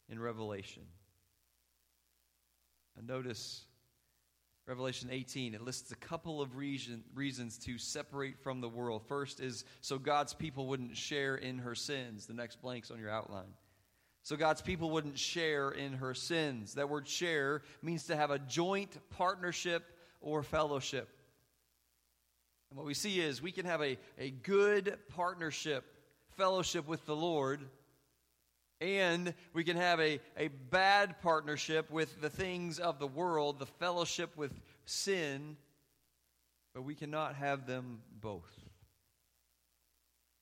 in 0.09 0.21
Revelation. 0.21 0.85
And 2.97 3.07
notice 3.07 3.65
Revelation 4.67 5.11
18, 5.13 5.55
it 5.55 5.61
lists 5.61 5.93
a 5.93 5.97
couple 5.97 6.41
of 6.41 6.57
reason, 6.57 7.05
reasons 7.15 7.59
to 7.59 7.79
separate 7.79 8.39
from 8.39 8.61
the 8.61 8.69
world. 8.69 9.03
First 9.07 9.41
is 9.41 9.65
so 9.81 9.99
God's 9.99 10.35
people 10.35 10.67
wouldn't 10.67 10.97
share 10.97 11.37
in 11.37 11.59
her 11.59 11.75
sins. 11.75 12.27
The 12.27 12.35
next 12.35 12.61
blank's 12.61 12.91
on 12.91 12.99
your 12.99 13.11
outline. 13.11 13.55
So 14.27 14.35
God's 14.35 14.61
people 14.61 14.91
wouldn't 14.91 15.21
share 15.21 15.71
in 15.71 15.93
her 15.93 16.13
sins. 16.13 16.75
That 16.75 16.89
word 16.89 17.07
share 17.07 17.63
means 17.81 18.07
to 18.07 18.17
have 18.17 18.33
a 18.33 18.41
joint 18.41 18.99
partnership 19.11 19.85
or 20.21 20.43
fellowship. 20.43 21.09
And 22.69 22.77
what 22.77 22.87
we 22.87 22.93
see 22.93 23.21
is 23.21 23.41
we 23.41 23.53
can 23.53 23.67
have 23.67 23.81
a, 23.81 23.97
a 24.19 24.31
good 24.31 24.99
partnership, 25.15 25.85
fellowship 26.31 26.89
with 26.89 27.07
the 27.07 27.15
Lord 27.15 27.61
and 28.81 29.33
we 29.53 29.63
can 29.63 29.77
have 29.77 30.01
a, 30.01 30.19
a 30.37 30.49
bad 30.49 31.23
partnership 31.23 31.89
with 31.89 32.21
the 32.21 32.29
things 32.29 32.81
of 32.81 32.99
the 32.99 33.07
world, 33.07 33.61
the 33.61 33.67
fellowship 33.67 34.37
with 34.37 34.61
sin, 34.87 35.57
but 36.75 36.83
we 36.83 36.97
cannot 36.97 37.37
have 37.37 37.65
them 37.69 38.01
both. 38.21 38.66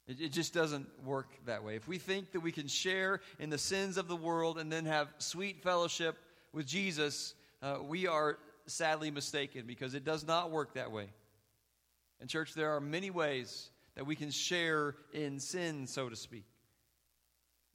It, 0.07 0.21
it 0.21 0.33
just 0.33 0.53
doesn't 0.53 0.87
work 1.05 1.29
that 1.47 1.65
way. 1.65 1.77
If 1.77 1.89
we 1.89 1.99
think 1.99 2.33
that 2.33 2.41
we 2.41 2.53
can 2.53 2.69
share 2.69 3.21
in 3.39 3.51
the 3.51 3.59
sins 3.59 3.97
of 3.97 4.09
the 4.09 4.17
world 4.17 4.59
and 4.59 4.71
then 4.71 4.85
have 4.87 5.09
sweet 5.19 5.63
fellowship 5.63 6.17
with 6.53 6.67
Jesus, 6.67 7.35
uh, 7.63 7.79
we 7.83 8.07
are 8.07 8.39
sadly 8.67 9.11
mistaken 9.11 9.65
because 9.67 9.95
it 9.95 10.05
does 10.05 10.27
not 10.27 10.51
work 10.51 10.75
that 10.75 10.93
way. 10.93 11.09
In 12.21 12.29
church, 12.29 12.55
there 12.55 12.75
are 12.75 12.81
many 12.81 13.11
ways 13.11 13.71
that 13.97 14.07
we 14.07 14.17
can 14.17 14.31
share 14.31 14.97
in 15.13 15.41
sin, 15.41 15.87
so 15.87 16.09
to 16.09 16.17
speak. 16.17 16.45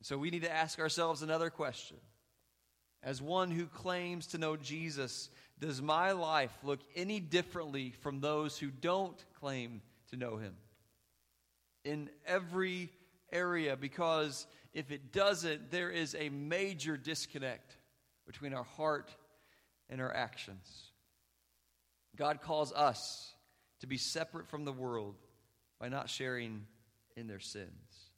So 0.01 0.17
we 0.17 0.29
need 0.29 0.43
to 0.43 0.51
ask 0.51 0.79
ourselves 0.79 1.21
another 1.21 1.49
question. 1.49 1.97
As 3.03 3.21
one 3.21 3.51
who 3.51 3.65
claims 3.65 4.27
to 4.27 4.37
know 4.37 4.55
Jesus, 4.55 5.29
does 5.59 5.81
my 5.81 6.11
life 6.11 6.57
look 6.63 6.79
any 6.95 7.19
differently 7.19 7.93
from 8.01 8.19
those 8.19 8.57
who 8.57 8.69
don't 8.69 9.23
claim 9.39 9.81
to 10.09 10.17
know 10.17 10.37
him? 10.37 10.55
In 11.89 12.11
every 12.27 12.91
area, 13.31 13.75
because 13.75 14.45
if 14.73 14.91
it 14.91 15.11
doesn't, 15.11 15.71
there 15.71 15.89
is 15.89 16.15
a 16.15 16.29
major 16.29 16.97
disconnect 16.97 17.75
between 18.27 18.53
our 18.53 18.63
heart 18.63 19.09
and 19.89 19.99
our 19.99 20.15
actions. 20.15 20.91
God 22.15 22.41
calls 22.41 22.71
us 22.73 23.33
to 23.79 23.87
be 23.87 23.97
separate 23.97 24.47
from 24.47 24.65
the 24.65 24.71
world 24.71 25.15
by 25.79 25.89
not 25.89 26.11
sharing 26.11 26.67
in 27.15 27.25
their 27.25 27.39
sins. 27.39 28.11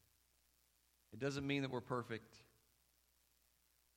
It 1.13 1.19
doesn't 1.19 1.47
mean 1.47 1.61
that 1.61 1.71
we're 1.71 1.79
perfect, 1.79 2.35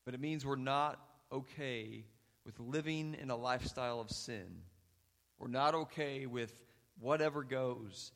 but 0.05 0.15
it 0.15 0.21
means 0.21 0.47
we're 0.47 0.55
not 0.55 1.01
okay 1.33 2.05
with 2.47 2.61
living 2.61 3.17
in 3.21 3.31
a 3.31 3.37
lifestyle 3.37 4.01
of 4.01 4.09
sin. 4.11 4.63
We're 5.41 5.49
not 5.49 5.75
okay 5.75 6.27
with 6.27 6.53
whatever 7.01 7.43
goes. 7.43 8.13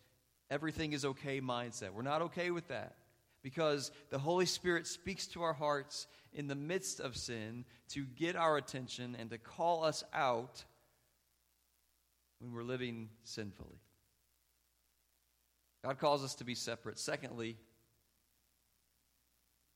Everything 0.51 0.93
is 0.93 1.05
okay 1.05 1.41
mindset. 1.41 1.93
We're 1.93 2.03
not 2.03 2.23
okay 2.23 2.51
with 2.51 2.69
that 2.69 2.97
because 3.43 3.91
the 4.11 4.19
Holy 4.19 4.47
Spirit 4.47 4.87
speaks 4.87 5.27
to 5.29 5.43
our 5.43 5.53
hearts 5.53 6.07
in 6.33 6.47
the 6.47 6.55
midst 6.55 7.01
of 7.01 7.17
sin 7.17 7.65
to 7.91 8.05
get 8.05 8.37
our 8.37 8.57
attention 8.57 9.17
and 9.19 9.31
to 9.31 9.39
call 9.39 9.85
us 9.85 10.05
out 10.13 10.65
when 12.41 12.53
we're 12.53 12.63
living 12.63 13.09
sinfully. 13.25 13.81
God 15.85 15.99
calls 15.99 16.25
us 16.25 16.35
to 16.37 16.45
be 16.45 16.55
separate. 16.55 16.99
Secondly, 16.99 17.57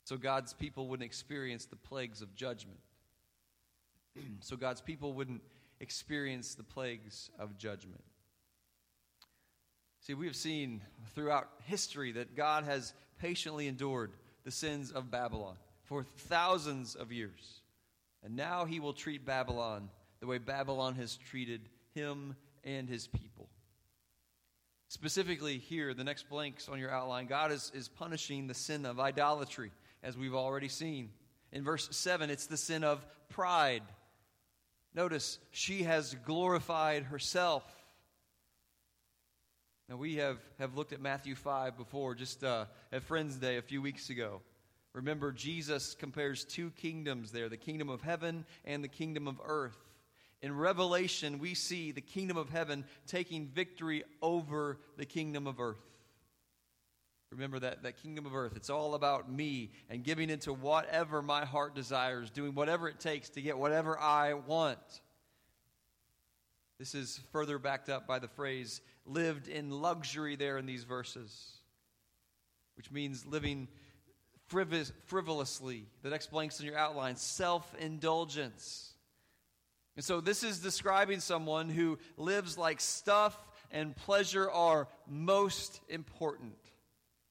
so 0.05 0.17
God's 0.17 0.53
people 0.53 0.89
wouldn't 0.89 1.07
experience 1.07 1.67
the 1.67 1.77
plagues 1.77 2.23
of 2.23 2.35
judgment. 2.35 2.81
so 4.41 4.57
God's 4.57 4.81
people 4.81 5.13
wouldn't 5.13 5.43
experience 5.81 6.55
the 6.55 6.65
plagues 6.65 7.31
of 7.39 7.57
judgment. 7.57 8.03
See, 10.03 10.15
we 10.15 10.27
have 10.27 10.37
seen 10.37 10.81
throughout 11.15 11.49
history 11.65 12.13
that 12.13 12.35
God 12.37 12.65
has 12.65 12.93
patiently 13.21 13.69
endured 13.69 14.13
the 14.45 14.51
sins 14.51 14.91
of 14.91 15.13
Babylon 15.13 15.55
for 15.85 16.03
thousands 16.03 16.97
of 16.97 17.13
years. 17.13 17.61
And 18.25 18.35
now 18.35 18.65
he 18.65 18.81
will 18.81 18.95
treat 18.95 19.25
Babylon 19.25 19.91
the 20.21 20.27
way 20.27 20.39
Babylon 20.39 20.97
has 20.97 21.17
treated 21.17 21.69
him 21.95 22.35
and 22.65 22.89
his 22.89 23.07
people. 23.07 23.49
Specifically, 24.89 25.59
here, 25.59 25.95
the 25.95 26.05
next 26.05 26.29
blanks 26.29 26.69
on 26.69 26.81
your 26.81 26.91
outline, 26.91 27.27
God 27.27 27.53
is, 27.53 27.71
is 27.73 27.89
punishing 27.89 28.47
the 28.47 28.55
sin 28.55 28.85
of 28.85 28.99
idolatry, 28.99 29.71
as 30.03 30.17
we've 30.17 30.35
already 30.35 30.69
seen. 30.69 31.11
In 31.53 31.63
verse 31.63 31.89
7, 31.93 32.29
it's 32.29 32.47
the 32.47 32.57
sin 32.57 32.83
of 32.85 33.07
pride. 33.29 33.83
Notice, 34.95 35.39
she 35.51 35.85
has 35.85 36.15
glorified 36.27 37.05
herself. 37.05 37.65
Now, 39.89 39.97
we 39.97 40.17
have, 40.17 40.39
have 40.59 40.77
looked 40.77 40.93
at 40.93 41.01
Matthew 41.01 41.35
5 41.35 41.77
before, 41.77 42.15
just 42.15 42.45
uh, 42.45 42.67
at 42.93 43.03
Friends 43.03 43.37
Day 43.37 43.57
a 43.57 43.63
few 43.63 43.83
weeks 43.83 44.11
ago. 44.11 44.41
Remember, 44.95 45.33
Jesus 45.33 45.95
compares 45.95 46.45
two 46.45 46.71
kingdoms 46.71 47.33
there 47.33 47.49
the 47.49 47.57
kingdom 47.57 47.89
of 47.89 48.03
heaven 48.03 48.45
and 48.65 48.85
the 48.85 48.89
kingdom 48.89 49.27
of 49.27 49.41
earth. 49.45 49.77
In 50.43 50.57
Revelation, 50.57 51.39
we 51.39 51.55
see 51.55 51.93
the 51.93 52.01
kingdom 52.01 52.37
of 52.37 52.51
heaven 52.51 52.85
taking 53.07 53.47
victory 53.47 54.03
over 54.21 54.79
the 54.97 55.07
kingdom 55.07 55.47
of 55.47 55.61
earth. 55.61 55.81
Remember 57.31 57.59
that, 57.61 57.83
that 57.85 58.03
kingdom 58.03 58.27
of 58.27 58.35
earth. 58.35 58.53
It's 58.57 58.69
all 58.69 58.95
about 58.95 59.31
me 59.33 59.71
and 59.89 60.05
giving 60.05 60.29
into 60.29 60.53
whatever 60.53 61.23
my 61.23 61.47
heart 61.47 61.75
desires, 61.75 62.31
doing 62.31 62.55
whatever 62.55 62.89
it 62.89 63.01
takes 63.01 63.31
to 63.31 63.41
get 63.41 63.57
whatever 63.57 63.99
I 63.99 64.35
want. 64.35 64.79
This 66.79 66.95
is 66.95 67.21
further 67.31 67.59
backed 67.59 67.89
up 67.89 68.07
by 68.07 68.19
the 68.19 68.29
phrase 68.29 68.83
lived 69.07 69.49
in 69.49 69.71
luxury 69.71 70.37
there 70.37 70.59
in 70.59 70.67
these 70.67 70.85
verses, 70.85 71.53
which 72.77 72.91
means 72.91 73.27
living 73.27 73.69
frivolously. 75.07 75.87
The 76.03 76.11
next 76.11 76.31
blank's 76.31 76.61
in 76.61 76.67
your 76.67 76.77
outline 76.77 77.17
self 77.17 77.75
indulgence. 77.79 78.93
And 79.97 80.05
so 80.05 80.21
this 80.21 80.43
is 80.43 80.61
describing 80.61 81.21
someone 81.21 81.69
who 81.69 81.99
lives 82.17 82.57
like 82.57 82.81
stuff 82.81 83.37
and 83.71 83.97
pleasure 83.97 84.51
are 84.51 84.89
most 85.07 85.81
important. 85.89 86.55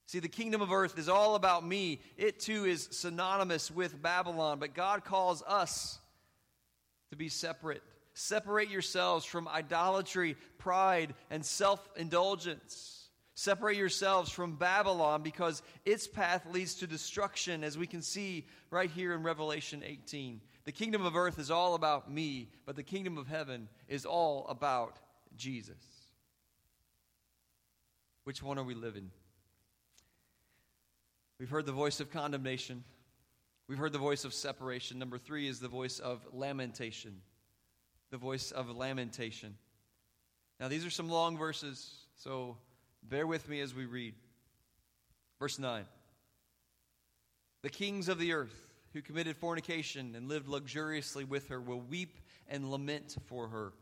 See, 0.07 0.19
the 0.19 0.27
kingdom 0.27 0.61
of 0.61 0.71
earth 0.71 0.99
is 0.99 1.07
all 1.07 1.35
about 1.35 1.65
me. 1.65 2.01
It 2.17 2.39
too 2.39 2.65
is 2.65 2.89
synonymous 2.91 3.71
with 3.71 4.01
Babylon, 4.01 4.59
but 4.59 4.73
God 4.73 5.05
calls 5.05 5.41
us 5.43 5.99
to 7.11 7.15
be 7.15 7.29
separate. 7.29 7.83
Separate 8.13 8.69
yourselves 8.69 9.25
from 9.25 9.47
idolatry, 9.47 10.35
pride, 10.57 11.13
and 11.29 11.45
self 11.45 11.87
indulgence. 11.95 13.09
Separate 13.33 13.77
yourselves 13.77 14.29
from 14.29 14.55
Babylon 14.55 15.23
because 15.23 15.63
its 15.85 16.07
path 16.07 16.45
leads 16.51 16.75
to 16.75 16.87
destruction, 16.87 17.63
as 17.63 17.77
we 17.77 17.87
can 17.87 18.01
see 18.01 18.45
right 18.69 18.91
here 18.91 19.13
in 19.13 19.23
Revelation 19.23 19.81
18. 19.85 20.41
The 20.65 20.71
kingdom 20.71 21.05
of 21.05 21.15
earth 21.15 21.39
is 21.39 21.49
all 21.49 21.73
about 21.73 22.11
me, 22.11 22.49
but 22.65 22.75
the 22.75 22.83
kingdom 22.83 23.17
of 23.17 23.27
heaven 23.27 23.67
is 23.87 24.05
all 24.05 24.45
about 24.47 24.99
Jesus. 25.35 25.75
Which 28.25 28.43
one 28.43 28.59
are 28.59 28.63
we 28.63 28.75
living? 28.75 29.09
We've 31.39 31.49
heard 31.49 31.65
the 31.65 31.71
voice 31.71 31.99
of 31.99 32.11
condemnation. 32.11 32.83
We've 33.67 33.79
heard 33.79 33.93
the 33.93 33.97
voice 33.97 34.25
of 34.25 34.33
separation. 34.33 34.99
Number 34.99 35.17
three 35.17 35.47
is 35.47 35.59
the 35.59 35.67
voice 35.67 35.97
of 35.97 36.27
lamentation. 36.31 37.21
The 38.11 38.17
voice 38.17 38.51
of 38.51 38.69
lamentation. 38.69 39.55
Now, 40.59 40.67
these 40.67 40.85
are 40.85 40.91
some 40.91 41.09
long 41.09 41.37
verses, 41.37 42.05
so 42.15 42.57
bear 43.01 43.25
with 43.25 43.49
me 43.49 43.61
as 43.61 43.73
we 43.73 43.85
read. 43.85 44.13
Verse 45.39 45.57
9 45.57 45.85
The 47.63 47.69
kings 47.69 48.07
of 48.07 48.19
the 48.19 48.33
earth 48.33 48.67
who 48.93 49.01
committed 49.01 49.37
fornication 49.37 50.13
and 50.15 50.27
lived 50.27 50.47
luxuriously 50.47 51.24
with 51.24 51.47
her 51.47 51.59
will 51.59 51.81
weep 51.81 52.19
and 52.47 52.69
lament 52.69 53.15
for 53.25 53.47
her 53.47 53.74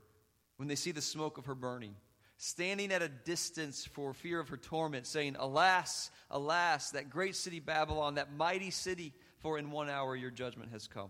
when 0.57 0.67
they 0.67 0.75
see 0.75 0.91
the 0.91 1.01
smoke 1.01 1.37
of 1.37 1.45
her 1.45 1.55
burning, 1.55 1.95
standing 2.37 2.91
at 2.91 3.01
a 3.01 3.09
distance 3.09 3.85
for 3.85 4.13
fear 4.13 4.39
of 4.39 4.49
her 4.49 4.57
torment, 4.57 5.07
saying, 5.07 5.35
Alas, 5.39 6.11
alas, 6.29 6.91
that 6.91 7.09
great 7.09 7.35
city 7.35 7.59
Babylon, 7.59 8.15
that 8.15 8.33
mighty 8.33 8.69
city, 8.69 9.13
for 9.39 9.57
in 9.57 9.71
one 9.71 9.89
hour 9.89 10.15
your 10.15 10.31
judgment 10.31 10.71
has 10.71 10.87
come. 10.87 11.09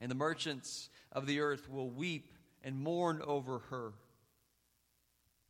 And 0.00 0.10
the 0.10 0.16
merchants 0.16 0.90
of 1.12 1.26
the 1.26 1.40
earth 1.40 1.70
will 1.70 1.90
weep 1.90 2.32
and 2.62 2.78
mourn 2.78 3.22
over 3.24 3.60
her 3.70 3.92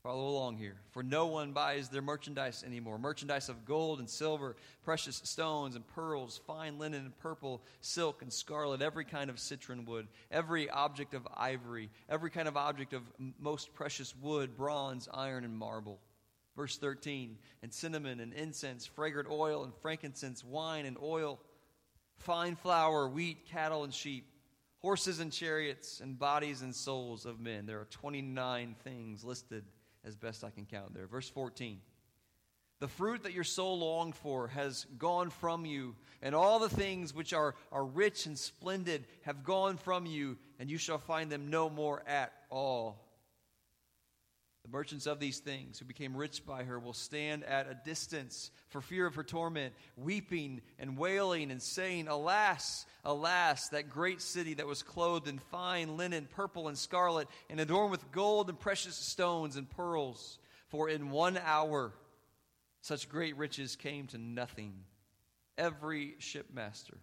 Follow 0.06 0.28
along 0.28 0.56
here. 0.56 0.76
For 0.92 1.02
no 1.02 1.26
one 1.26 1.50
buys 1.50 1.88
their 1.88 2.00
merchandise 2.00 2.62
anymore 2.64 2.96
merchandise 2.96 3.48
of 3.48 3.64
gold 3.64 3.98
and 3.98 4.08
silver, 4.08 4.54
precious 4.84 5.20
stones 5.24 5.74
and 5.74 5.84
pearls, 5.84 6.40
fine 6.46 6.78
linen 6.78 7.06
and 7.06 7.18
purple, 7.18 7.60
silk 7.80 8.22
and 8.22 8.32
scarlet, 8.32 8.82
every 8.82 9.04
kind 9.04 9.30
of 9.30 9.40
citron 9.40 9.84
wood, 9.84 10.06
every 10.30 10.70
object 10.70 11.12
of 11.12 11.26
ivory, 11.36 11.90
every 12.08 12.30
kind 12.30 12.46
of 12.46 12.56
object 12.56 12.92
of 12.92 13.02
most 13.40 13.74
precious 13.74 14.14
wood, 14.14 14.56
bronze, 14.56 15.08
iron, 15.12 15.42
and 15.42 15.58
marble. 15.58 15.98
Verse 16.54 16.78
13 16.78 17.36
And 17.64 17.74
cinnamon 17.74 18.20
and 18.20 18.32
incense, 18.32 18.86
fragrant 18.86 19.28
oil 19.28 19.64
and 19.64 19.74
frankincense, 19.82 20.44
wine 20.44 20.86
and 20.86 20.96
oil, 21.02 21.40
fine 22.18 22.54
flour, 22.54 23.08
wheat, 23.08 23.44
cattle, 23.50 23.82
and 23.82 23.92
sheep 23.92 24.35
horses 24.78 25.20
and 25.20 25.32
chariots, 25.32 26.00
and 26.00 26.18
bodies 26.18 26.62
and 26.62 26.74
souls 26.74 27.26
of 27.26 27.40
men. 27.40 27.66
There 27.66 27.80
are 27.80 27.86
29 27.86 28.76
things 28.84 29.24
listed 29.24 29.64
as 30.04 30.16
best 30.16 30.44
I 30.44 30.50
can 30.50 30.66
count 30.66 30.94
there. 30.94 31.06
Verse 31.06 31.28
14. 31.28 31.80
The 32.78 32.88
fruit 32.88 33.22
that 33.22 33.32
your 33.32 33.44
soul 33.44 33.78
longed 33.78 34.16
for 34.16 34.48
has 34.48 34.86
gone 34.98 35.30
from 35.30 35.64
you, 35.64 35.96
and 36.20 36.34
all 36.34 36.58
the 36.58 36.68
things 36.68 37.14
which 37.14 37.32
are, 37.32 37.54
are 37.72 37.84
rich 37.84 38.26
and 38.26 38.38
splendid 38.38 39.06
have 39.22 39.44
gone 39.44 39.78
from 39.78 40.04
you, 40.04 40.36
and 40.58 40.70
you 40.70 40.76
shall 40.76 40.98
find 40.98 41.30
them 41.30 41.48
no 41.48 41.70
more 41.70 42.02
at 42.06 42.32
all. 42.50 43.05
The 44.66 44.72
merchants 44.76 45.06
of 45.06 45.20
these 45.20 45.38
things 45.38 45.78
who 45.78 45.84
became 45.84 46.16
rich 46.16 46.44
by 46.44 46.64
her 46.64 46.80
will 46.80 46.92
stand 46.92 47.44
at 47.44 47.70
a 47.70 47.78
distance 47.84 48.50
for 48.68 48.80
fear 48.80 49.06
of 49.06 49.14
her 49.14 49.22
torment, 49.22 49.72
weeping 49.96 50.60
and 50.80 50.98
wailing 50.98 51.52
and 51.52 51.62
saying, 51.62 52.08
Alas, 52.08 52.84
alas, 53.04 53.68
that 53.68 53.88
great 53.88 54.20
city 54.20 54.54
that 54.54 54.66
was 54.66 54.82
clothed 54.82 55.28
in 55.28 55.38
fine 55.38 55.96
linen, 55.96 56.26
purple 56.28 56.66
and 56.66 56.76
scarlet, 56.76 57.28
and 57.48 57.60
adorned 57.60 57.92
with 57.92 58.10
gold 58.10 58.48
and 58.48 58.58
precious 58.58 58.96
stones 58.96 59.54
and 59.54 59.70
pearls. 59.70 60.40
For 60.66 60.88
in 60.88 61.10
one 61.10 61.38
hour 61.38 61.92
such 62.80 63.08
great 63.08 63.36
riches 63.36 63.76
came 63.76 64.08
to 64.08 64.18
nothing. 64.18 64.74
Every 65.56 66.16
shipmaster 66.18 66.98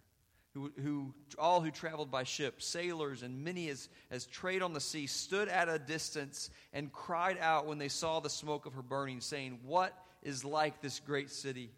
who, 0.53 0.71
who, 0.81 1.13
all 1.39 1.61
who 1.61 1.71
traveled 1.71 2.11
by 2.11 2.23
ship, 2.23 2.61
sailors, 2.61 3.23
and 3.23 3.43
many 3.43 3.69
as, 3.69 3.89
as 4.11 4.25
trade 4.25 4.61
on 4.61 4.73
the 4.73 4.79
sea, 4.79 5.07
stood 5.07 5.49
at 5.49 5.67
a 5.67 5.79
distance 5.79 6.51
and 6.73 6.91
cried 6.91 7.37
out 7.39 7.65
when 7.65 7.79
they 7.79 7.87
saw 7.87 8.19
the 8.19 8.29
smoke 8.29 8.65
of 8.65 8.73
her 8.73 8.83
burning, 8.83 9.19
saying, 9.19 9.59
What 9.63 9.97
is 10.21 10.45
like 10.45 10.79
this 10.81 10.99
great 10.99 11.31
city? 11.31 11.71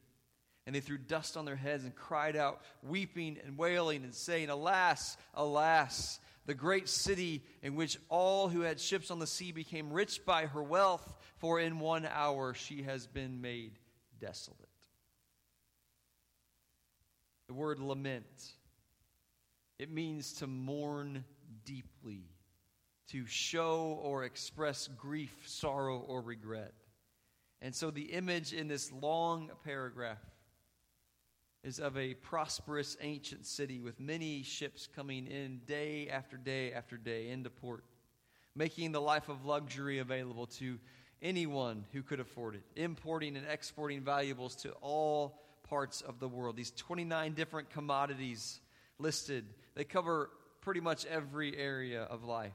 And 0.67 0.75
they 0.75 0.81
threw 0.81 0.97
dust 0.97 1.37
on 1.37 1.45
their 1.45 1.55
heads 1.55 1.83
and 1.83 1.95
cried 1.95 2.35
out, 2.35 2.61
weeping 2.83 3.37
and 3.45 3.57
wailing, 3.57 4.03
and 4.03 4.13
saying, 4.13 4.49
Alas, 4.49 5.15
alas, 5.33 6.19
the 6.45 6.53
great 6.53 6.89
city 6.89 7.43
in 7.61 7.75
which 7.75 7.97
all 8.09 8.49
who 8.49 8.61
had 8.61 8.79
ships 8.79 9.09
on 9.09 9.19
the 9.19 9.27
sea 9.27 9.51
became 9.51 9.93
rich 9.93 10.25
by 10.25 10.47
her 10.47 10.61
wealth, 10.61 11.13
for 11.37 11.59
in 11.59 11.79
one 11.79 12.05
hour 12.05 12.53
she 12.53 12.83
has 12.83 13.07
been 13.07 13.41
made 13.41 13.79
desolate. 14.19 14.59
The 17.47 17.53
word 17.53 17.79
lament 17.79 18.25
it 19.77 19.91
means 19.91 20.33
to 20.33 20.47
mourn 20.47 21.23
deeply, 21.65 22.23
to 23.09 23.25
show 23.25 23.99
or 24.01 24.23
express 24.23 24.87
grief, 24.97 25.35
sorrow, 25.45 25.99
or 25.99 26.21
regret. 26.21 26.73
And 27.61 27.73
so 27.73 27.91
the 27.91 28.13
image 28.13 28.53
in 28.53 28.67
this 28.67 28.91
long 28.91 29.51
paragraph 29.63 30.21
is 31.63 31.79
of 31.79 31.97
a 31.97 32.13
prosperous 32.13 32.95
ancient 33.01 33.45
city 33.45 33.79
with 33.79 33.99
many 33.99 34.43
ships 34.43 34.87
coming 34.95 35.25
in 35.25 35.61
day 35.65 36.07
after 36.09 36.37
day 36.37 36.71
after 36.71 36.95
day 36.95 37.29
into 37.29 37.49
port, 37.49 37.83
making 38.55 38.91
the 38.91 39.01
life 39.01 39.29
of 39.29 39.45
luxury 39.45 39.97
available 39.97 40.45
to 40.45 40.77
anyone 41.21 41.83
who 41.91 42.03
could 42.03 42.19
afford 42.19 42.55
it, 42.55 42.63
importing 42.75 43.35
and 43.35 43.47
exporting 43.49 44.01
valuables 44.01 44.55
to 44.55 44.71
all 44.81 45.41
parts 45.63 46.01
of 46.01 46.19
the 46.19 46.27
world. 46.27 46.55
These 46.55 46.71
29 46.71 47.33
different 47.33 47.71
commodities 47.71 48.59
listed 48.99 49.45
they 49.75 49.83
cover 49.83 50.29
pretty 50.61 50.79
much 50.79 51.05
every 51.05 51.55
area 51.55 52.03
of 52.03 52.23
life. 52.23 52.53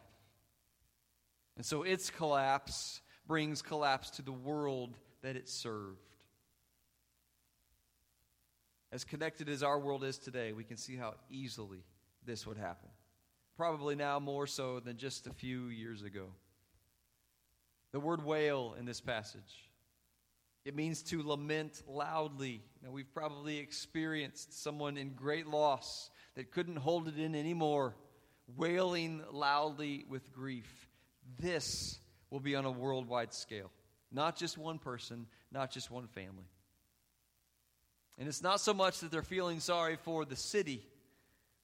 And 1.56 1.64
so 1.64 1.82
its 1.82 2.10
collapse 2.10 3.00
brings 3.26 3.62
collapse 3.62 4.10
to 4.10 4.22
the 4.22 4.32
world 4.32 4.96
that 5.22 5.36
it 5.36 5.48
served. 5.48 5.98
As 8.92 9.04
connected 9.04 9.48
as 9.48 9.62
our 9.62 9.78
world 9.78 10.02
is 10.02 10.18
today, 10.18 10.52
we 10.52 10.64
can 10.64 10.76
see 10.76 10.96
how 10.96 11.14
easily 11.30 11.84
this 12.26 12.46
would 12.46 12.56
happen. 12.56 12.88
Probably 13.56 13.94
now 13.94 14.18
more 14.18 14.46
so 14.46 14.80
than 14.80 14.96
just 14.96 15.26
a 15.26 15.32
few 15.32 15.66
years 15.66 16.02
ago. 16.02 16.26
The 17.92 18.00
word 18.00 18.24
wail 18.24 18.74
in 18.78 18.86
this 18.86 19.00
passage. 19.00 19.68
It 20.64 20.74
means 20.74 21.02
to 21.04 21.22
lament 21.22 21.82
loudly. 21.86 22.62
Now, 22.82 22.90
we've 22.90 23.12
probably 23.12 23.58
experienced 23.58 24.62
someone 24.62 24.96
in 24.96 25.10
great 25.10 25.46
loss 25.46 26.10
that 26.36 26.50
couldn't 26.50 26.76
hold 26.76 27.08
it 27.08 27.18
in 27.18 27.34
anymore, 27.34 27.94
wailing 28.56 29.22
loudly 29.32 30.04
with 30.08 30.32
grief. 30.32 30.88
This 31.38 31.98
will 32.30 32.40
be 32.40 32.54
on 32.54 32.64
a 32.64 32.70
worldwide 32.70 33.34
scale, 33.34 33.70
not 34.12 34.36
just 34.36 34.56
one 34.56 34.78
person, 34.78 35.26
not 35.52 35.70
just 35.70 35.90
one 35.90 36.06
family. 36.06 36.48
And 38.18 38.28
it's 38.28 38.42
not 38.42 38.60
so 38.60 38.74
much 38.74 39.00
that 39.00 39.10
they're 39.10 39.22
feeling 39.22 39.60
sorry 39.60 39.96
for 39.96 40.24
the 40.24 40.36
city, 40.36 40.82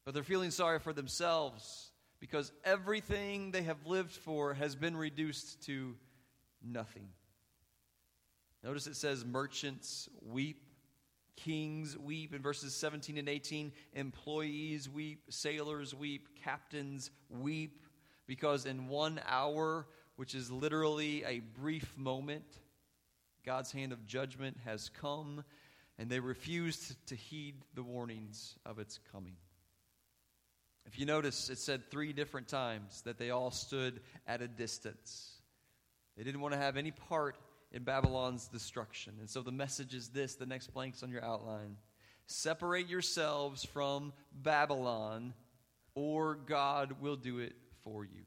but 0.04 0.14
they're 0.14 0.22
feeling 0.22 0.50
sorry 0.50 0.78
for 0.78 0.92
themselves 0.92 1.90
because 2.18 2.50
everything 2.64 3.50
they 3.50 3.62
have 3.62 3.86
lived 3.86 4.12
for 4.12 4.54
has 4.54 4.74
been 4.74 4.96
reduced 4.96 5.64
to 5.66 5.94
nothing. 6.64 7.08
Notice 8.64 8.86
it 8.86 8.96
says 8.96 9.24
merchants 9.24 10.08
weep, 10.22 10.65
kings 11.36 11.96
weep 11.96 12.34
in 12.34 12.42
verses 12.42 12.74
17 12.74 13.18
and 13.18 13.28
18, 13.28 13.72
employees 13.94 14.88
weep, 14.88 15.22
sailors 15.28 15.94
weep, 15.94 16.28
captains 16.42 17.10
weep, 17.28 17.84
because 18.26 18.66
in 18.66 18.88
one 18.88 19.20
hour, 19.26 19.86
which 20.16 20.34
is 20.34 20.50
literally 20.50 21.22
a 21.24 21.40
brief 21.40 21.96
moment, 21.96 22.44
God's 23.44 23.70
hand 23.70 23.92
of 23.92 24.06
judgment 24.06 24.56
has 24.64 24.88
come, 24.88 25.44
and 25.98 26.10
they 26.10 26.20
refused 26.20 26.96
to 27.06 27.14
heed 27.14 27.54
the 27.74 27.82
warnings 27.82 28.56
of 28.66 28.78
its 28.78 28.98
coming. 29.12 29.36
If 30.86 30.98
you 30.98 31.06
notice, 31.06 31.50
it 31.50 31.58
said 31.58 31.90
three 31.90 32.12
different 32.12 32.48
times 32.48 33.02
that 33.02 33.18
they 33.18 33.30
all 33.30 33.50
stood 33.50 34.00
at 34.26 34.40
a 34.40 34.48
distance. 34.48 35.32
They 36.16 36.24
didn't 36.24 36.40
want 36.40 36.54
to 36.54 36.60
have 36.60 36.76
any 36.76 36.92
part 36.92 37.36
in 37.72 37.82
Babylon's 37.84 38.48
destruction. 38.48 39.14
And 39.20 39.28
so 39.28 39.42
the 39.42 39.52
message 39.52 39.94
is 39.94 40.08
this 40.08 40.34
the 40.34 40.46
next 40.46 40.72
blank's 40.72 41.02
on 41.02 41.10
your 41.10 41.24
outline. 41.24 41.76
Separate 42.26 42.88
yourselves 42.88 43.64
from 43.64 44.12
Babylon, 44.32 45.34
or 45.94 46.34
God 46.34 47.00
will 47.00 47.16
do 47.16 47.38
it 47.38 47.54
for 47.82 48.04
you. 48.04 48.24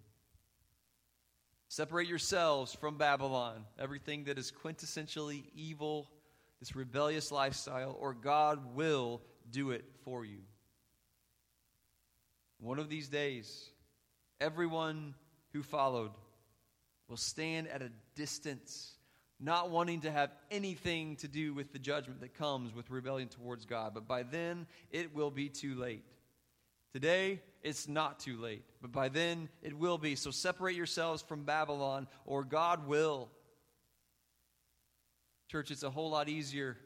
Separate 1.68 2.08
yourselves 2.08 2.74
from 2.74 2.98
Babylon, 2.98 3.66
everything 3.78 4.24
that 4.24 4.40
is 4.40 4.52
quintessentially 4.52 5.44
evil, 5.54 6.10
this 6.60 6.76
rebellious 6.76 7.32
lifestyle, 7.32 7.96
or 8.00 8.14
God 8.14 8.76
will 8.76 9.22
do 9.52 9.72
it 9.72 9.86
for 10.04 10.26
you. 10.26 10.40
One 12.60 12.80
of 12.80 12.90
these 12.90 13.08
days, 13.08 13.70
everyone 14.42 15.14
who 15.54 15.62
followed 15.62 16.12
will 17.08 17.18
stand 17.18 17.68
at 17.68 17.82
a 17.82 17.92
distance, 18.16 18.96
not 19.40 19.70
wanting 19.70 20.02
to 20.02 20.12
have 20.12 20.32
anything 20.52 21.16
to 21.18 21.28
do 21.28 21.54
with 21.54 21.72
the 21.72 21.80
judgment 21.80 22.22
that 22.22 22.34
comes 22.34 22.74
with 22.74 22.90
rebellion 22.90 23.30
towards 23.30 23.66
God. 23.66 23.94
But 23.94 24.08
by 24.08 24.24
then, 24.24 24.68
it 24.92 25.16
will 25.16 25.32
be 25.32 25.50
too 25.50 25.76
late. 25.76 26.04
Today, 26.94 27.42
it's 27.62 27.88
not 27.88 28.20
too 28.20 28.38
late, 28.38 28.64
but 28.82 28.92
by 28.92 29.10
then, 29.10 29.48
it 29.62 29.78
will 29.78 29.98
be. 29.98 30.16
So 30.16 30.32
separate 30.32 30.76
yourselves 30.76 31.22
from 31.22 31.44
Babylon, 31.44 32.08
or 32.26 32.44
God 32.44 32.88
will. 32.88 33.30
Church, 35.50 35.72
it's 35.72 35.84
a 35.84 35.90
whole 35.90 36.10
lot 36.10 36.30
easier 36.30 36.78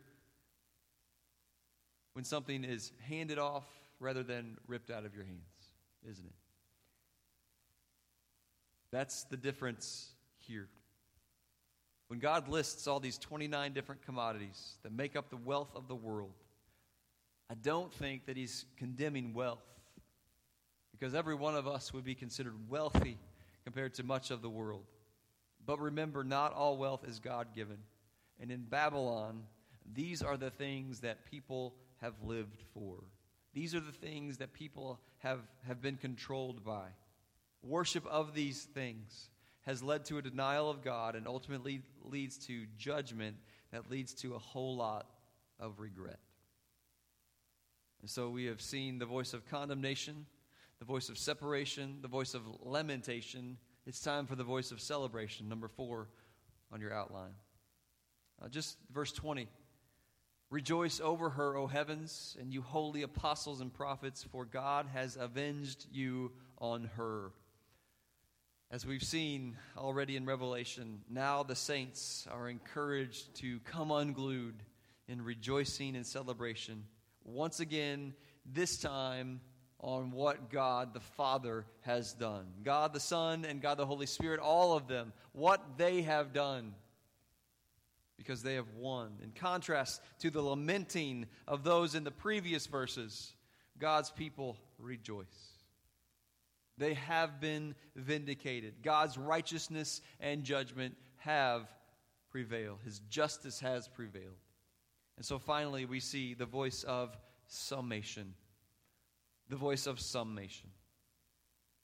when 2.14 2.26
something 2.26 2.64
is 2.64 2.92
handed 3.08 3.40
off 3.40 3.66
rather 4.00 4.24
than 4.24 4.58
ripped 4.68 4.92
out 4.92 5.06
of 5.06 5.16
your 5.16 5.24
hands 5.24 5.54
isn't 6.10 6.26
it? 6.26 6.34
That's 8.92 9.24
the 9.26 9.38
difference 9.38 10.12
here. 10.38 10.68
When 12.14 12.20
God 12.20 12.48
lists 12.48 12.86
all 12.86 13.00
these 13.00 13.18
29 13.18 13.74
different 13.74 14.04
commodities 14.04 14.76
that 14.84 14.92
make 14.92 15.16
up 15.16 15.32
the 15.32 15.36
wealth 15.36 15.72
of 15.76 15.88
the 15.88 15.96
world, 15.96 16.36
I 17.50 17.56
don't 17.56 17.92
think 17.92 18.28
that 18.28 18.38
He's 18.38 18.66
condemning 18.78 19.34
wealth 19.34 19.66
because 20.92 21.16
every 21.16 21.34
one 21.34 21.56
of 21.56 21.68
us 21.68 21.92
would 21.92 22.04
be 22.04 22.14
considered 22.14 22.54
wealthy 22.70 23.18
compared 23.64 23.96
to 23.96 24.04
much 24.04 24.30
of 24.30 24.44
the 24.44 24.50
world. 24.50 24.84
But 25.66 25.80
remember, 25.80 26.24
not 26.24 26.54
all 26.54 26.78
wealth 26.78 27.04
is 27.08 27.18
God 27.18 27.48
given. 27.56 27.80
And 28.40 28.52
in 28.52 28.62
Babylon, 28.62 29.42
these 29.92 30.22
are 30.22 30.38
the 30.38 30.52
things 30.52 31.00
that 31.00 31.26
people 31.32 31.74
have 32.00 32.14
lived 32.24 32.62
for. 32.76 32.98
These 33.56 33.74
are 33.74 33.80
the 33.80 33.92
things 33.92 34.38
that 34.38 34.54
people 34.54 35.00
have, 35.24 35.40
have 35.66 35.82
been 35.82 35.98
controlled 35.98 36.64
by. 36.64 36.90
Worship 37.64 38.06
of 38.06 38.36
these 38.36 38.62
things 38.66 39.30
has 39.66 39.82
led 39.82 40.06
to 40.06 40.18
a 40.18 40.22
denial 40.22 40.70
of 40.70 40.84
God 40.84 41.16
and 41.16 41.28
ultimately 41.28 41.82
leads 42.04 42.38
to 42.48 42.66
judgment 42.78 43.38
that 43.72 43.90
leads 43.90 44.14
to 44.16 44.36
a 44.36 44.40
whole 44.40 44.76
lot 44.76 45.08
of 45.60 45.80
regret. 45.80 46.20
And 48.02 48.10
so 48.10 48.30
we 48.30 48.46
have 48.46 48.62
seen 48.62 49.00
the 49.00 49.06
voice 49.06 49.34
of 49.34 49.46
condemnation, 49.46 50.26
the 50.80 50.86
voice 50.86 51.10
of 51.10 51.18
separation, 51.18 52.00
the 52.02 52.10
voice 52.10 52.34
of 52.34 52.42
lamentation. 52.62 53.58
It's 53.86 54.02
time 54.02 54.28
for 54.28 54.36
the 54.36 54.44
voice 54.44 54.72
of 54.72 54.82
celebration, 54.82 55.48
number 55.48 55.70
four 55.70 56.10
on 56.72 56.82
your 56.82 56.94
outline. 56.94 57.34
Uh, 58.42 58.50
just 58.50 58.78
verse 58.92 59.14
20. 59.14 59.48
Rejoice 60.50 61.00
over 61.00 61.32
her, 61.32 61.56
O 61.56 61.66
heavens, 61.66 62.36
and 62.40 62.54
you 62.54 62.62
holy 62.62 63.02
apostles 63.02 63.62
and 63.62 63.74
prophets, 63.74 64.24
for 64.24 64.46
God 64.46 64.88
has 64.94 65.16
avenged 65.16 65.88
you 65.92 66.32
on 66.60 66.92
her. 66.96 67.32
As 68.74 68.88
we've 68.88 69.04
seen 69.04 69.56
already 69.78 70.16
in 70.16 70.26
Revelation, 70.26 71.02
now 71.08 71.44
the 71.44 71.56
saints 71.56 72.28
are 72.32 72.50
encouraged 72.50 73.36
to 73.36 73.60
come 73.60 73.92
unglued 73.92 74.56
in 75.08 75.22
rejoicing 75.22 75.96
and 75.96 76.04
celebration. 76.04 76.86
Once 77.24 77.60
again, 77.60 78.16
this 78.52 78.80
time 78.80 79.42
on 79.80 80.10
what 80.10 80.50
God 80.50 80.96
the 80.96 81.02
Father 81.02 81.68
has 81.82 82.14
done. 82.14 82.48
God 82.64 82.94
the 82.94 83.00
Son 83.00 83.46
and 83.46 83.62
God 83.62 83.78
the 83.78 83.86
Holy 83.86 84.08
Spirit, 84.08 84.40
all 84.40 84.76
of 84.76 84.88
them, 84.88 85.14
what 85.34 85.78
they 85.78 86.02
have 86.02 86.34
done 86.34 86.74
because 88.18 88.42
they 88.42 88.56
have 88.56 88.74
won. 88.76 89.12
In 89.22 89.34
contrast 89.34 90.02
to 90.22 90.32
the 90.32 90.42
lamenting 90.42 91.28
of 91.48 91.64
those 91.64 91.94
in 91.94 92.04
the 92.04 92.10
previous 92.10 92.66
verses, 92.66 93.36
God's 93.78 94.10
people 94.10 94.58
rejoice. 94.80 95.53
They 96.78 96.96
have 96.96 97.40
been 97.40 97.76
vindicated. 97.96 98.76
God's 98.82 99.18
righteousness 99.18 100.02
and 100.20 100.44
judgment 100.44 100.96
have 101.18 101.68
prevailed. 102.32 102.80
His 102.84 103.00
justice 103.10 103.60
has 103.60 103.88
prevailed. 103.88 104.38
And 105.18 105.26
so 105.26 105.38
finally, 105.38 105.86
we 105.86 106.00
see 106.00 106.34
the 106.34 106.46
voice 106.46 106.84
of 106.84 107.16
summation. 107.48 108.34
The 109.50 109.56
voice 109.56 109.86
of 109.86 110.00
summation. 110.00 110.70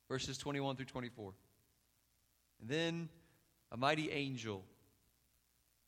Verses 0.07 0.37
21 0.39 0.75
through 0.75 0.85
24. 0.85 1.33
And 2.61 2.69
then 2.69 3.09
a 3.71 3.77
mighty 3.77 4.11
angel 4.11 4.63